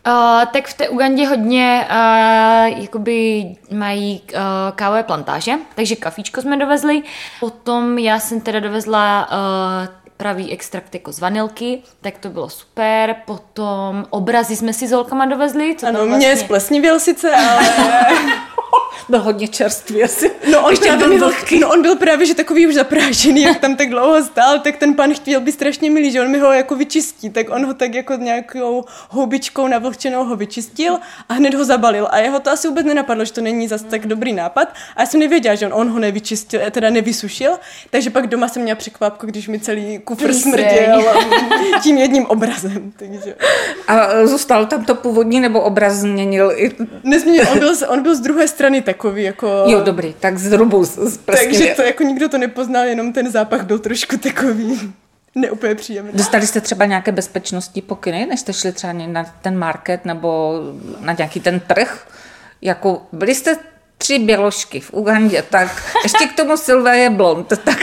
[0.07, 4.39] Uh, tak v té Ugandě hodně uh, jakoby mají uh,
[4.75, 7.01] kávové plantáže, takže kafíčko jsme dovezli.
[7.39, 13.15] Potom já jsem teda dovezla uh, pravý extrakt jako z vanilky, tak to bylo super.
[13.25, 15.75] Potom obrazy jsme si s holkama dovezli.
[15.75, 16.45] Co Ano, tam mě vlastně...
[16.45, 17.61] splesnivěl sice, ale
[19.09, 20.31] Byl hodně čerstvý asi.
[20.51, 21.59] No on, Ještě byl vlhký.
[21.59, 24.93] no on byl právě, že takový už zaprášený, jak tam tak dlouho stál, tak ten
[24.93, 27.93] pan chtěl být strašně milý, že on mi ho jako vyčistí, tak on ho tak
[27.93, 32.07] jako nějakou houbičkou navlhčenou ho vyčistil a hned ho zabalil.
[32.11, 34.73] A jeho to asi vůbec nenapadlo, že to není zas tak dobrý nápad.
[34.95, 37.51] A já jsem nevěděla, že on, on ho nevyčistil, eh, teda nevysušil,
[37.89, 41.03] takže pak doma jsem měla překvapku, když mi celý kufr smrděl
[41.83, 42.91] tím jedním obrazem.
[42.97, 43.35] Takže.
[43.87, 46.71] A e, zůstal tam to původní, nebo obraz změnil i...
[47.03, 49.63] Nezměnil, on byl, on byl z druhé strany takový, jako...
[49.67, 53.65] Jo, dobrý, tak zhrubu z, z Takže to jako nikdo to nepoznal, jenom ten zápach
[53.65, 54.93] byl trošku takový
[55.35, 56.11] neúplně příjemný.
[56.13, 60.59] Dostali jste třeba nějaké bezpečnostní pokyny, než jste šli třeba na ten market nebo
[60.99, 62.07] na nějaký ten trh?
[62.61, 63.57] Jako byli jste
[64.03, 67.79] tři běložky v Ugandě, tak ještě k tomu Silvé je blond, tak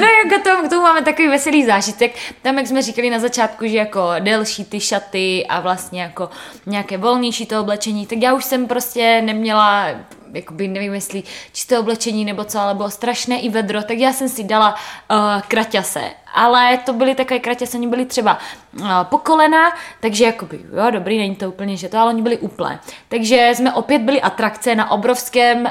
[0.00, 2.14] No jako to, k tomu máme takový veselý zážitek.
[2.42, 6.30] Tam, jak jsme říkali na začátku, že jako delší ty šaty a vlastně jako
[6.66, 9.88] nějaké volnější to oblečení, tak já už jsem prostě neměla
[10.32, 11.22] jakoby nevím, jestli
[11.52, 15.40] čisté oblečení nebo co, ale bylo strašné i vedro, tak já jsem si dala uh,
[15.48, 16.10] kraťase.
[16.34, 18.38] Ale to byly takové kraťase, oni byly třeba
[18.80, 22.38] uh, po kolena, takže jakoby, jo, dobrý, není to úplně, že to, ale oni byli
[22.38, 22.80] úplné.
[23.08, 25.70] Takže jsme opět byli atrakce na obrovském uh,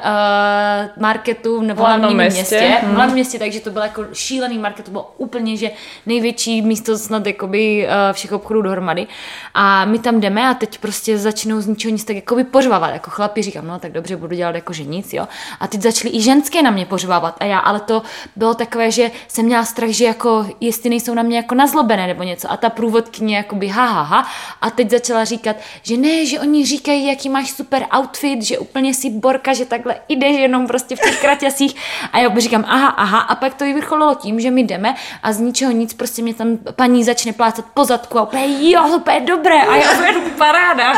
[0.97, 2.59] marketu v hlavním městě.
[2.59, 5.71] městě, v hlavním městě, takže to byl jako šílený market, to bylo úplně, že
[6.05, 9.07] největší místo snad jakoby uh, všech obchodů dohromady.
[9.53, 13.11] A my tam jdeme a teď prostě začnou z ničeho nic tak jakoby pořvávat, jako
[13.11, 15.27] chlapi říkám, no tak dobře, budu dělat jako že nic, jo.
[15.59, 18.01] A teď začaly i ženské na mě pořvávat a já, ale to
[18.35, 22.23] bylo takové, že jsem měla strach, že jako jestli nejsou na mě jako nazlobené nebo
[22.23, 22.51] něco.
[22.51, 24.27] A ta průvodkyně jakoby ha, ha, ha
[24.61, 28.93] a teď začala říkat, že ne, že oni říkají, jaký máš super outfit, že úplně
[28.93, 31.75] si borka, že takhle jdeš jenom prostě v těch kraťasích.
[32.11, 35.39] A já říkám aha, aha a pak to vyvrcholilo tím, že my jdeme a z
[35.39, 39.61] ničeho nic prostě mě tam paní začne plácat po zadku a úplně jo, úplně dobré.
[39.61, 40.93] A já úplně paráda.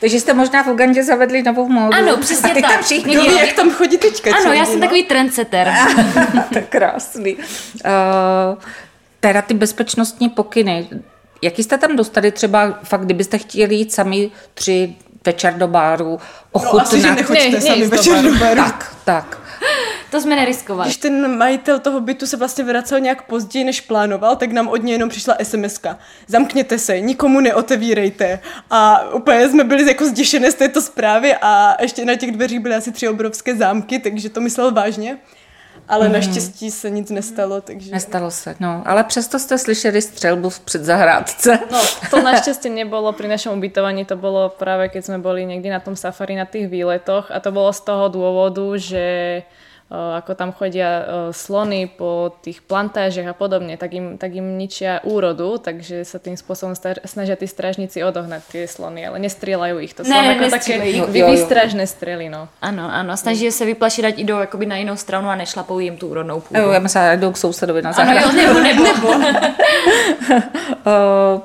[0.00, 1.94] Takže jste možná v Ugandě zavedli novou módu.
[1.94, 2.72] Ano, přesně A teď tak.
[2.72, 3.38] tam všichni dělají.
[3.38, 4.80] jak tam chodí teďka Ano, já jsem no?
[4.80, 5.72] takový trendsetter.
[6.54, 7.36] tak krásný.
[7.36, 7.42] Uh,
[9.20, 10.88] teda ty bezpečnostní pokyny.
[11.42, 14.94] Jaký jste tam dostali třeba fakt, kdybyste chtěli jít sami tři
[15.26, 16.18] večer do báru,
[16.54, 17.16] No asi, že ochutnat?
[17.16, 18.32] nechoďte Ne, sami večer baru.
[18.32, 18.56] do baru.
[18.56, 19.38] tak, tak.
[20.10, 20.88] To jsme neriskovali.
[20.88, 24.82] Když ten majitel toho bytu se vlastně vracel nějak později, než plánoval, tak nám od
[24.82, 25.80] něj jenom přišla sms
[26.26, 28.40] Zamkněte se, nikomu neotevírejte.
[28.70, 32.74] A úplně jsme byli jako zděšené z této zprávy a ještě na těch dveřích byly
[32.74, 35.18] asi tři obrovské zámky, takže to myslel vážně.
[35.88, 36.12] Ale Mhm.
[36.12, 37.90] naštěstí se nic nestalo, takže...
[37.92, 38.82] Nestalo se, no.
[38.86, 41.58] Ale přesto jste slyšeli střelbu v předzahrádce.
[41.70, 45.82] No, to našťastie nebolo pri našom ubytovaní, to bolo práve keď sme boli niekde na
[45.82, 49.02] tom safari na tých výletoch a to bolo z toho dôvodu, že
[49.90, 51.02] ako tam chodia
[51.34, 56.38] slony po tých plantážach a podobne, tak im, tak im ničia úrodu, takže sa tým
[56.38, 59.90] spôsobom star- snažia tí strážnici odohnať tie slony, ale nestrieľajú ich.
[59.98, 60.78] To sú Ne, len ako také
[61.10, 62.46] výstražné strely, no.
[62.62, 66.08] Ano, ano, snaží se vyplašit, ať jdou jakoby na jinou stranu a nešlapou jim tu
[66.08, 66.60] úrodnou půdu.
[66.60, 68.36] Jo, já myslím, že jdou k sousedovi na Ano, zahrádku.
[68.36, 69.08] jo, nebo, nebo.
[70.80, 71.40] Uh,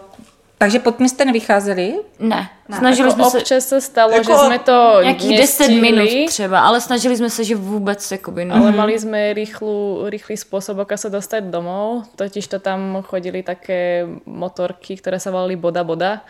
[0.57, 1.99] takže pod mě jste nevycházeli?
[2.19, 5.81] Ne, snažili Jako jsme se občas sa stalo, Jako že sme to nějaký 10 nestihli,
[5.81, 8.55] minut třeba, ale snažili jsme se, že vůbec jakoby, no.
[8.55, 12.07] Ale mali sme rýchlu, rýchly spôsob, ako sa dostať domov.
[12.15, 16.23] Totiž to tam chodili také motorky, ktoré sa volali Boda Boda.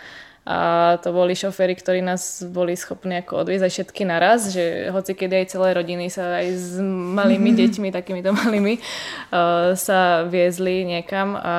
[0.45, 0.57] A
[1.01, 5.41] to boli šoféry, ktorí nás boli schopní ako odviezť aj všetky naraz, že hoci kedy
[5.41, 6.77] aj celé rodiny sa aj s
[7.17, 11.53] malými deťmi, takýmito malými, uh, sa viezli niekam a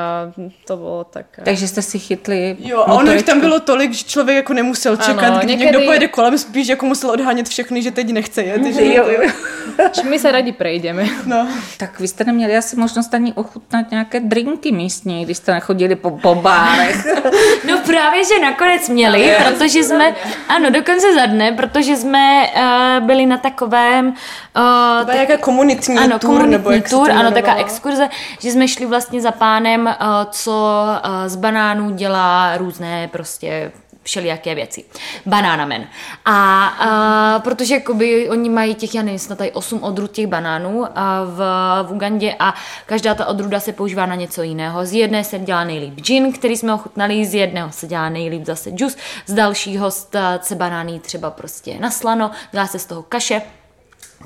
[0.70, 1.42] to bolo tak...
[1.42, 3.26] Takže jste si chytli Jo, a ono jich motoričku.
[3.26, 6.68] tam bylo tolik, že člověk jako nemusel čekat, Ano, když někdy- někdo pojede kolem, spíš
[6.68, 8.64] jako musel odhánět všechny, že teď nechce jet.
[8.74, 9.30] Že Jo, jo.
[10.08, 11.04] My sa radi prejdeme.
[11.28, 11.44] No.
[11.76, 16.10] Tak vy jste neměli asi možnost ani ochutnat nějaké drinky místní, když jste nechodili po,
[16.10, 16.96] po bárech.
[17.68, 20.14] No právě, že nakonec měli, protože jsme,
[20.48, 24.14] ano, dokonce za dne, protože jsme uh, byli na takovém uh,
[25.04, 28.08] Byla nějaká komunitní ano, tour, komunitní nebo jak to tour, ano, taková exkurze,
[28.40, 33.72] že jsme šli vlastně za pánem, uh, co uh, z banánů dělá různé prostě
[34.06, 34.84] všelijaké věci.
[35.26, 35.86] Banánamen.
[36.24, 40.78] A uh, protože jakoby oni mají těch, já nevím, snad tady 8 odrůd těch banánů
[40.78, 40.86] uh,
[41.24, 41.38] v,
[41.82, 42.54] v Ugandě a
[42.86, 44.86] každá ta odrůda se používá na něco jiného.
[44.86, 48.70] Z jedné se dělá nejlíp gin, který jsme ochutnali, z jedného se dělá nejlíp zase
[48.70, 49.90] džus, z dalšího
[50.40, 53.42] se banány třeba prostě na slano, dělá se z toho kaše.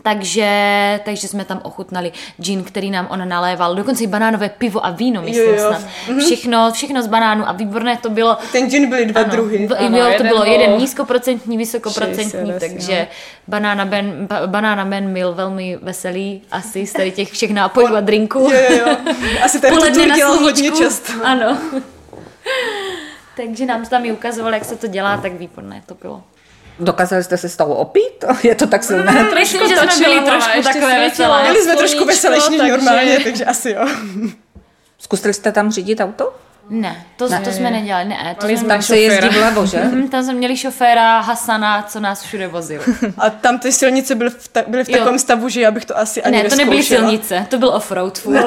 [0.02, 4.90] Takže, takže jsme tam ochutnali gin, který nám on naléval, dokonce i banánové pivo a
[4.90, 5.68] víno, myslím Jo, jo.
[5.68, 5.82] snad.
[6.18, 8.38] Všechno, všechno z banánu a výborné to bylo.
[8.52, 9.66] Ten gin byly dva Ano, druhy.
[9.68, 13.08] b- Ano, bylo, to bylo bol jeden nízkoprocentní, vysokoprocentní, 60 asi, takže
[13.48, 18.00] Banana Ben, ba, Banana Ben byl velmi veselý asi z tady těch všech nápojů a
[18.00, 18.38] drinků.
[18.38, 18.96] Jo, jo, jo.
[19.44, 19.74] Asi ten
[20.14, 21.12] dělal hodně často.
[21.24, 21.58] Ano.
[23.36, 26.22] takže nám tam i ukazoval, jak se to dělá, tak výborné to bylo.
[26.80, 28.24] Dokázali jste se z toho opít?
[28.42, 29.26] Je to tak silné?
[29.34, 31.42] Myslím, že jsme byli trošku takové veselé.
[31.42, 33.88] Byli jsme trošku veselější než takže- normálně, takže asi jo.
[34.98, 36.32] Zkusili jste tam řídit auto?
[36.70, 37.40] Ne, to, ne.
[37.44, 38.36] to jsme nedělali, ne.
[38.40, 39.78] To jsme Tam se jezdí vlevo, že?
[39.78, 42.82] Mhm, Tam jsme měli šoféra Hasana, co nás všude vozil.
[43.18, 44.96] A tam ty silnice byly v, ta, byly v Jo.
[44.96, 48.18] takovém stavu, že já bych to asi ani ne, to nebyly silnice, to byl offroad
[48.18, 48.46] furt.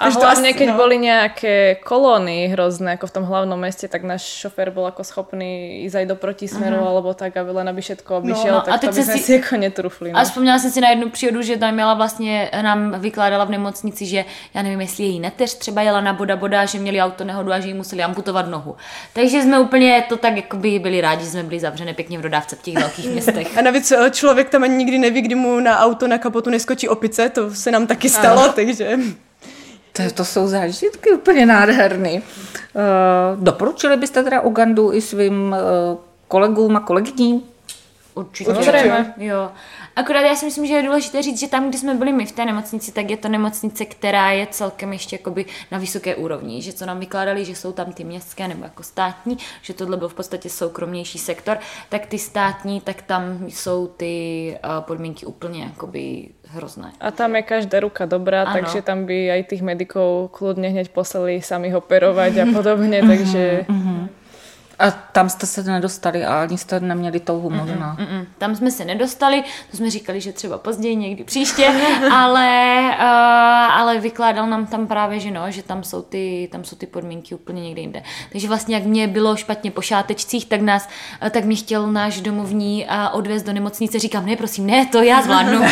[0.00, 0.76] A to hlavne, keď no.
[0.80, 5.84] boli nejaké kolóny hrozné, ako v tom hlavnom meste, tak náš šofér bol ako schopný
[5.84, 8.86] ísť aj do protismeru, alebo tak, aby len aby všetko obišiel, no, a tak to
[8.86, 10.08] teď by sme si- si ako netrufli.
[10.12, 10.18] No.
[10.18, 14.06] A vzpomněla jsem si na jednu příhodu, že tam měla vlastně, nám vykládala v nemocnici,
[14.06, 14.24] že
[14.54, 17.60] já nevím, jestli její neteř třeba jela na boda boda, že měli auto nehodu a
[17.60, 18.76] že jí museli amputovat nohu.
[19.12, 22.56] Takže jsme úplně to tak jakoby byli rádi, že jsme byli zavřené pěkně v dodávce
[22.56, 23.58] v těch velkých městech.
[23.58, 26.88] A navíc eh, člověk tam ani nikdy neví, kdy mu na auto na kapotu neskočí
[26.88, 28.98] opice, to se nám taky stalo, takže...
[29.92, 32.22] To, to jsou zážitky úplně nádherný.
[32.22, 35.56] Uh, doporučili byste teda Ugandu i svým
[35.92, 37.42] uh, kolegům a kolegyním?
[38.14, 38.54] Určitě.
[38.54, 39.14] Samozřejmě.
[39.16, 39.50] Jo.
[39.96, 42.32] Akorát já si myslím, že je důležité říct, že tam, kde jsme byli my v
[42.32, 46.62] té nemocnici, tak je to nemocnice, která je celkem ještě jakoby na vysoké úrovni.
[46.62, 50.08] Že co nám vykládali, že jsou tam ty městské nebo jako státní, že tohle byl
[50.08, 56.28] v podstatě soukromnější sektor, tak ty státní, tak tam jsou ty uh, podmínky úplně jakoby
[56.54, 56.90] hrozné.
[57.00, 58.54] A tam je každá ruka dobrá, Áno.
[58.58, 63.64] takže tam by aj tých medikov kľudne hneď poslali sami operovať a podobne, takže
[64.80, 67.96] A tam jste se nedostali a ani jste neměli touhu možná.
[67.96, 68.26] Mm-mm.
[68.38, 71.66] Tam jsme se nedostali, to jsme říkali, že třeba později, někdy příště,
[72.12, 73.04] ale, uh,
[73.78, 77.34] ale vykládal nám tam právě, že no, že tam jsou, ty, tam jsou ty podmínky
[77.34, 78.02] úplně někde jinde.
[78.32, 80.88] Takže vlastně, jak mě bylo špatně po šátečcích, tak nás,
[81.22, 83.98] eh, tak mě chtěl náš domovní a odvést do nemocnice.
[83.98, 85.62] Říkám, ne, prosím, ne, to já zvládnu.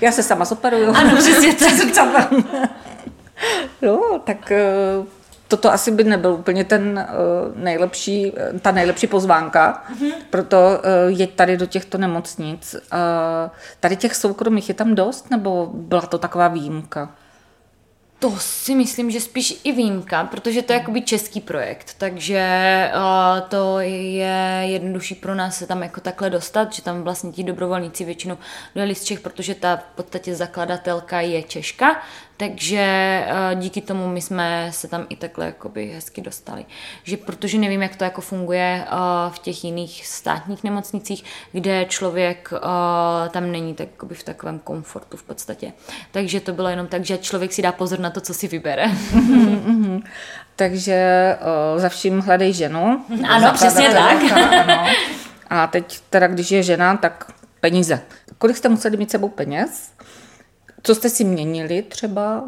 [0.00, 0.94] Já se sama zoperuju.
[0.94, 2.32] ano, přesně tak.
[3.82, 4.66] No, tak eh,
[5.48, 7.12] toto asi by nebyl úplně ten eh,
[7.54, 9.84] nejlepší, eh, ta nejlepší pozvánka,
[10.30, 12.76] proto eh, jeď tady do těchto nemocnic.
[12.92, 17.10] Eh, Tady těch soukromých je tam dost, nebo byla to taková výjimka?
[18.18, 22.42] To si myslím, že spíš i výjimka, protože to je jakoby český projekt, takže
[22.94, 27.44] uh, to je jednodušší pro nás se tam jako takhle dostat, že tam vlastně ti
[27.44, 28.38] dobrovolníci většinou
[28.74, 32.02] dojeli z Čech, protože ta v podstatě zakladatelka je Češka,
[32.36, 36.64] takže uh, díky tomu my jsme se tam i takhle jakoby hezky dostali.
[37.04, 42.48] Že protože nevím, jak to jako funguje uh, v těch jiných státních nemocnicích, kde člověk
[42.52, 45.72] uh, tam není tak jakoby v takovém komfortu v podstatě.
[46.12, 48.90] Takže to bylo jenom tak, že člověk si dá pozor na to, co si vybere.
[50.56, 51.36] Takže
[51.74, 53.04] uh, za vším hledej ženu.
[53.28, 54.18] Ano, přesně tak.
[54.32, 54.86] Ano.
[55.50, 58.00] A teď teda, když je žena, tak peníze.
[58.38, 59.90] Kolik jste museli mít sebou peněz?
[60.86, 62.44] Co jste si měnili třeba?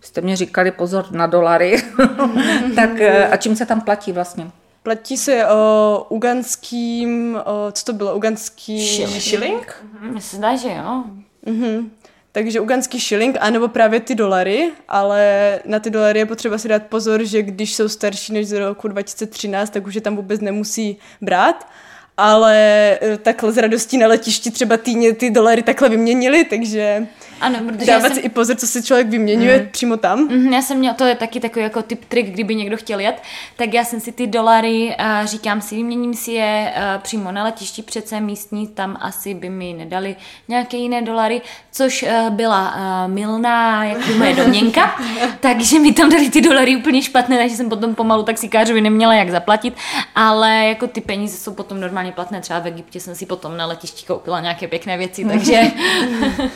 [0.00, 1.82] Jste mě říkali pozor na dolary.
[2.74, 4.50] tak eh, a čím se tam platí vlastně?
[4.82, 8.80] Platí se o uganským, o, co to bylo, uganský
[9.20, 9.84] Shilling.
[10.18, 11.04] se zdá, že jo.
[11.46, 11.90] Mhm.
[12.32, 16.82] Takže uganský shilling, anebo právě ty dolary, ale na ty dolary je potřeba si dát
[16.82, 20.96] pozor, že když jsou starší než z roku 2013, tak už je tam vůbec nemusí
[21.20, 21.68] brát.
[22.16, 27.06] Ale takhle z radostí na letišti třeba týdně ty dolary takhle vyměnili, takže
[27.40, 29.68] Ano, protože dávat jsem, si i pozor, co si člověk vyměňuje mm.
[29.70, 30.18] přímo tam.
[30.18, 33.22] Mhm, já jsem měla, to je taky takový jako tip trik, kdyby někdo chtěl jet,
[33.56, 37.44] tak já jsem si ty dolary, uh, říkám si, vyměním si je uh, přímo na
[37.44, 40.16] letišti, přece místní, tam asi by mi nedali
[40.48, 41.40] nějaké jiné dolary,
[41.72, 42.74] což byla
[43.06, 44.96] milná, jak moje domněnka,
[45.40, 49.30] takže mi tam dali ty dolary úplně špatné, takže jsem potom pomalu taxikářovi neměla jak
[49.30, 49.74] zaplatit,
[50.14, 53.66] ale jako ty peníze jsou potom normálně platné, třeba v Egyptě jsem si potom na
[53.66, 55.62] letišti koupila nějaké pěkné věci, takže,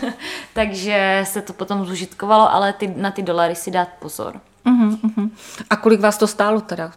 [0.68, 4.40] takže se to potom zužitkovalo, ale ty, na ty dolary si dát pozor.
[4.66, 5.30] Uh-huh, uh-huh.
[5.70, 6.92] A kolik vás to stálo teda?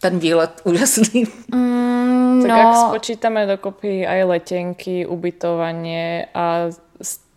[0.00, 1.26] Ten výlet úžasný.
[1.54, 6.70] Mm, tak no, ak spočítame dokopy aj letenky, ubytovanie a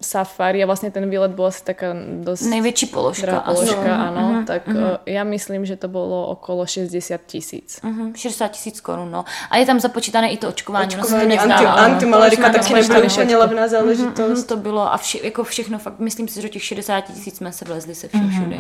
[0.02, 1.94] safari a vlastne ten výlet bol asi taká
[2.26, 3.22] dosť největší položka.
[3.26, 3.54] drahá asi.
[3.54, 7.80] položka, áno, tak eh, ja myslím, že to bolo okolo 60 tisíc.
[7.86, 9.26] Mhm, 60 tisíc korun, no.
[9.50, 10.90] A je tam započítané i to očkování.
[10.96, 11.78] to Očkování, nezdá, anti, ano.
[11.94, 14.30] antimalerika To jsme taky tam nebyla úplně levná záležitost.
[14.40, 17.38] Mhm, to bylo a vše, jako všechno, fakt, myslím si, že do těch 60 tisíc
[17.38, 18.58] jsme se vlezli se vším všude.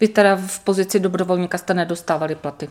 [0.00, 2.68] Vy teda v pozici dobrovolníka jste nedostávali platy?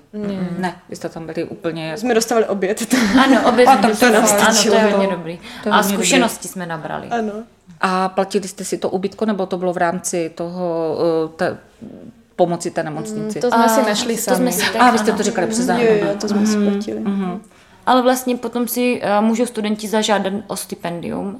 [0.57, 1.97] Ne, vy jste tam byli úplně...
[1.97, 2.93] Jsme dostávali oběd.
[3.23, 4.75] Ano, obě A tak to ano, nám to stačilo.
[4.75, 5.39] je hodně dobrý.
[5.63, 7.07] To A zkušenosti jsme nabrali.
[7.07, 7.34] ano.
[7.82, 11.57] A platili jste si to ubytko, nebo to bylo v rámci toho eh, te,
[12.36, 13.39] pomoci té nemocnici?
[13.39, 14.38] To sme si A, našli to sami.
[14.38, 15.18] jsme si tak, a vy jste ano.
[15.18, 15.97] to říkali přes Jo, zároveň.
[15.97, 17.01] jo, to jsme splatili.
[17.05, 17.39] A
[17.91, 21.35] ale vlastně potom si uh, můžou studenti zažádat o stipendium, uh,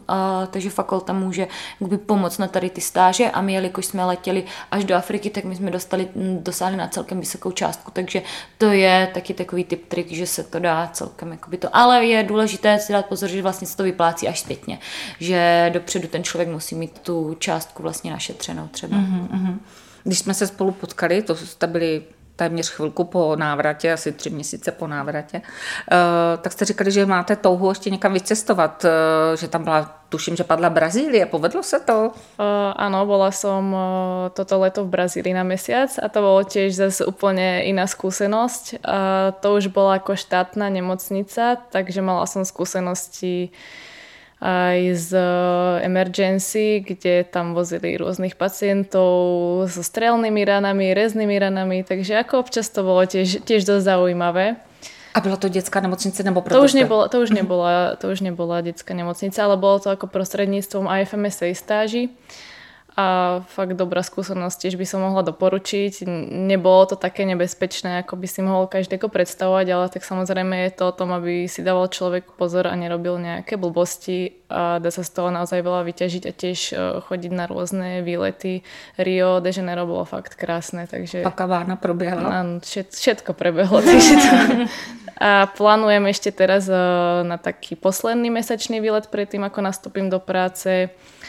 [0.50, 1.48] takže fakulta může
[1.82, 5.44] jakoby, pomoct na tady ty stáže a my, jelikož jsme letěli až do Afriky, tak
[5.44, 6.08] my jsme dostali,
[6.40, 8.22] dosáhli na celkem vysokou částku, takže
[8.58, 12.24] to je taky takový typ trik, že se to dá celkem jakoby to, ale je
[12.24, 14.80] důležité si dát pozor, že vlastně se to vyplácí až zpětně,
[15.20, 18.98] že dopředu ten člověk musí mít tu částku vlastně našetřenou třeba.
[18.98, 19.58] Mm-hmm.
[20.04, 21.22] Když jsme se spolu potkali,
[21.58, 22.04] to byli
[22.36, 27.36] téměř chvilku po návratě, asi tři měsíce po návratě, eh, tak jste říkali, že máte
[27.36, 31.26] touhu ještě někam vycestovat, eh, že tam byla, tuším, že padla Brazílie.
[31.26, 32.12] Povedlo se to?
[32.36, 33.72] Uh, áno, bola som
[34.36, 38.84] toto leto v Brazílii na mesiac a to bolo tiež zase úplne iná skúsenosť.
[38.84, 43.56] Uh, to už bola ako štátna nemocnica, takže mala som skúsenosti
[44.42, 52.18] aj z eh, emergency, kde tam vozili rôznych pacientov so strelnými ranami, reznými ranami, takže
[52.26, 54.58] ako občas to bolo tiež, tiež dosť zaujímavé.
[55.14, 58.62] A byla to dětská nemocnice nebo to už, nebola, to, už nebola, to už nebola
[58.62, 62.08] dětská nemocnice, ale bolo to ako prostredníctvom IFMSA stáži.
[62.08, 62.52] Uh,
[63.02, 63.06] a
[63.50, 66.06] fakt dobrá skúsenosť, tiež by som mohla doporučiť.
[66.30, 70.94] Nebolo to také nebezpečné, ako by si mohol každého predstavovať, ale tak samozrejme je to
[70.94, 75.12] o tom, aby si dával človek pozor a nerobil nejaké blbosti a dá sa z
[75.18, 78.62] toho naozaj veľa vyťažiť a tiež e, chodiť na rôzne výlety.
[79.00, 81.26] Rio de Janeiro bolo fakt krásne, takže...
[81.26, 82.44] A kavárna proběhla?
[82.44, 83.82] Áno, všet, všetko prebehlo.
[83.88, 84.32] Takže to...
[85.22, 86.76] A plánujem ešte teraz e,
[87.24, 91.21] na taký posledný mesačný výlet predtým, ako nastúpim do práce Eh,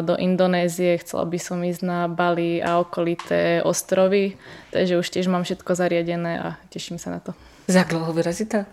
[0.00, 4.40] do Indonézie, chcela by som ísť na Bali a okolité ostrovy,
[4.72, 7.36] takže už tiež mám všetko zariadené a teším sa na to.
[7.68, 8.64] Za dlouho vyrazíte?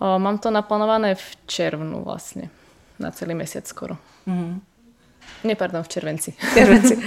[0.00, 2.48] Eh, mám to naplánované v červnu vlastne,
[2.96, 4.00] na celý mesiac skoro.
[4.24, 4.64] Mm.
[5.44, 6.34] Ne, pardon, v červenci.
[6.50, 6.96] V červenci.
[6.96, 7.02] Uh,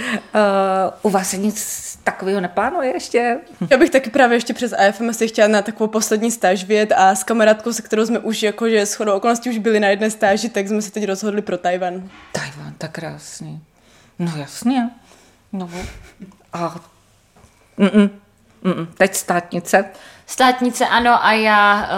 [1.02, 3.38] u vás se nic takového neplánuje ještě?
[3.70, 7.14] Já bych taky právě ještě přes AFM si chtěla na takovou poslední stáž vět a
[7.14, 10.48] s kamarádkou, se kterou jsme už jakože s chodou okolností už byli na jedné stáži,
[10.48, 12.10] tak jsme se teď rozhodli pro Tajvan.
[12.32, 13.60] Tajvan, tak krásný.
[14.18, 14.90] No jasně.
[15.52, 15.70] No.
[16.52, 16.80] A...
[17.78, 18.10] Mm-mm.
[18.64, 18.86] Mm-mm.
[18.96, 19.84] Teď státnice.
[20.26, 21.88] Státnice ano a já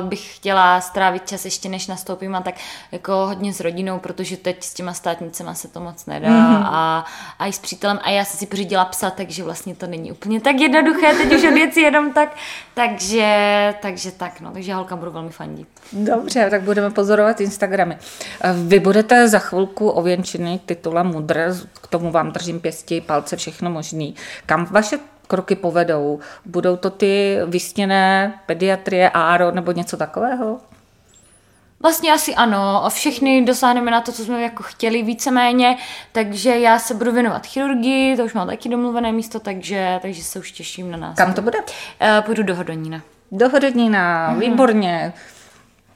[0.00, 2.54] uh, bych chtěla strávit čas ještě než nastoupím a tak
[2.92, 6.62] jako hodně s rodinou, protože teď s těma státnicema se to moc nedá mm-hmm.
[6.64, 7.04] a,
[7.38, 10.40] a i s přítelem a já jsem si pořídila psa, takže vlastně to není úplně
[10.40, 12.36] tak jednoduché, teď už si jenom tak,
[12.74, 15.68] takže, takže tak no, takže holka budu velmi fandit.
[15.92, 17.98] Dobře, tak budeme pozorovat Instagramy.
[18.40, 23.70] Eh, vy budete za chvilku ověnčený titulem Mudr, k tomu vám držím pěstí, palce, všechno
[23.70, 24.14] možný.
[24.46, 24.98] Kam vaše
[25.28, 26.20] kroky povedou?
[26.44, 30.58] Budou to ty vysněné pediatrie, ARO nebo něco takového?
[31.80, 35.76] Vlastně asi ano, všechny dosáhneme na to, co jsme jako chtěli víceméně,
[36.12, 40.38] takže já se budu věnovat chirurgii, to už mám taky domluvené místo, takže, takže se
[40.38, 41.16] už těším na nás.
[41.16, 41.58] Kam to bude?
[41.58, 41.64] Uh,
[42.20, 43.02] půjdu do Hodonína.
[43.32, 44.38] Do Hodonína, mm-hmm.
[44.38, 45.12] výborně.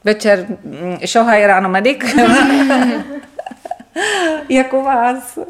[0.03, 1.69] Večer mm, šohaj, ráno
[3.95, 4.49] medic.
[4.49, 5.37] jako vás?
[5.37, 5.45] Uh,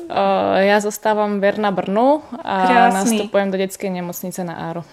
[0.56, 3.18] já zostávám věrna Brnu a Krásný.
[3.18, 4.84] nastupujem do dětské nemocnice na Áro.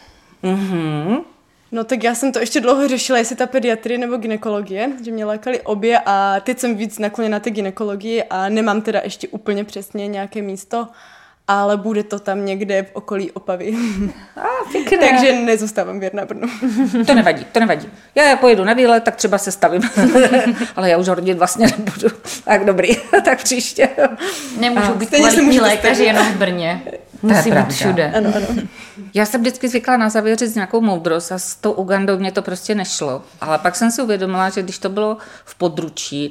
[0.44, 1.20] Mm-hmm.
[1.72, 5.24] No tak já jsem to ještě dlouho řešila, jestli ta pediatrie nebo ginekologie, že mě
[5.24, 10.08] lákali obě a teď jsem víc nakloněna té ginekologii a nemám teda ještě úplně přesně
[10.08, 10.88] nějaké místo,
[11.50, 13.74] ale bude to tam někde v okolí Opavy.
[14.36, 14.46] A,
[15.00, 16.48] Takže nezůstávám věrná Brnu.
[17.06, 17.88] to nevadí, to nevadí.
[18.14, 19.82] Já pojedu na výlet, tak třeba se stavím.
[20.76, 22.08] ale já už rodit vlastně nebudu.
[22.44, 22.88] Tak dobrý,
[23.24, 23.88] tak příště.
[24.58, 26.82] Nemůžu být kvalitní lékař jenom v Brně.
[27.22, 28.12] Musí být všude.
[28.16, 28.62] Ano, ano.
[29.14, 32.42] Já jsem vždycky zvykla na závěr říct nějakou moudrost a s tou Ugandou mě to
[32.42, 33.22] prostě nešlo.
[33.40, 36.30] Ale pak jsem si uvědomila, že když to bylo v područí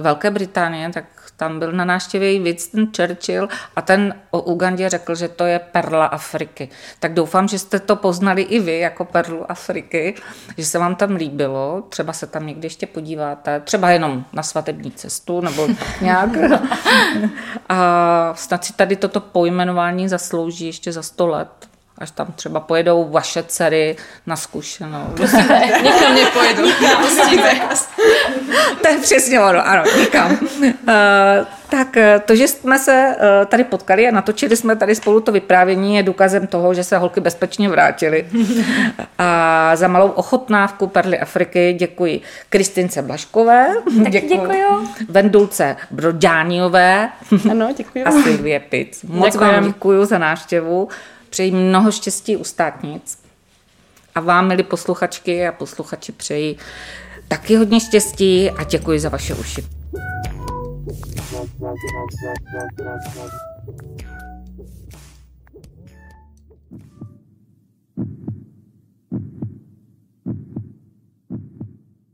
[0.00, 1.04] Velké Británie, tak
[1.36, 5.58] tam byl na návštěvě i Winston Churchill a ten o Ugandě řekl, že to je
[5.58, 6.68] perla Afriky.
[7.00, 10.14] Tak doufám, že jste to poznali i vy jako perlu Afriky,
[10.58, 14.90] že se vám tam líbilo, třeba se tam někdy ještě podíváte, třeba jenom na svatební
[14.90, 15.68] cestu nebo
[16.00, 16.30] nějak.
[17.68, 21.71] A snad si tady toto pojmenování zaslouží ještě za 100 let
[22.02, 23.96] až tam třeba pojedou vaše dcery
[24.26, 25.06] na zkušenou.
[25.82, 26.62] Nikam nepojedu.
[28.82, 30.38] to je přesně ono, ano, nikam.
[30.62, 35.20] Uh, tak eh, to, že jsme se uh, tady potkali a natočili jsme tady spolu
[35.20, 38.26] to vyprávění, je důkazem toho, že se holky bezpečně vrátily.
[39.18, 43.66] A za malou ochotnávku Perly Afriky děkuji Kristince Blaškové.
[44.10, 44.28] děkuji.
[44.28, 44.88] děkuji.
[45.08, 47.08] Vendulce Broďániové.
[47.50, 48.04] Ano, děkuji.
[48.04, 49.02] A Silvie Pic.
[49.02, 49.54] Moc Děkujem.
[49.54, 50.88] vám děkuji za návštěvu.
[51.32, 53.18] Přeji mnoho štěstí u státnic.
[54.14, 56.56] A vám, milí posluchačky a posluchači, přeji
[57.28, 59.64] taky hodně štěstí a děkuji za vaše uši.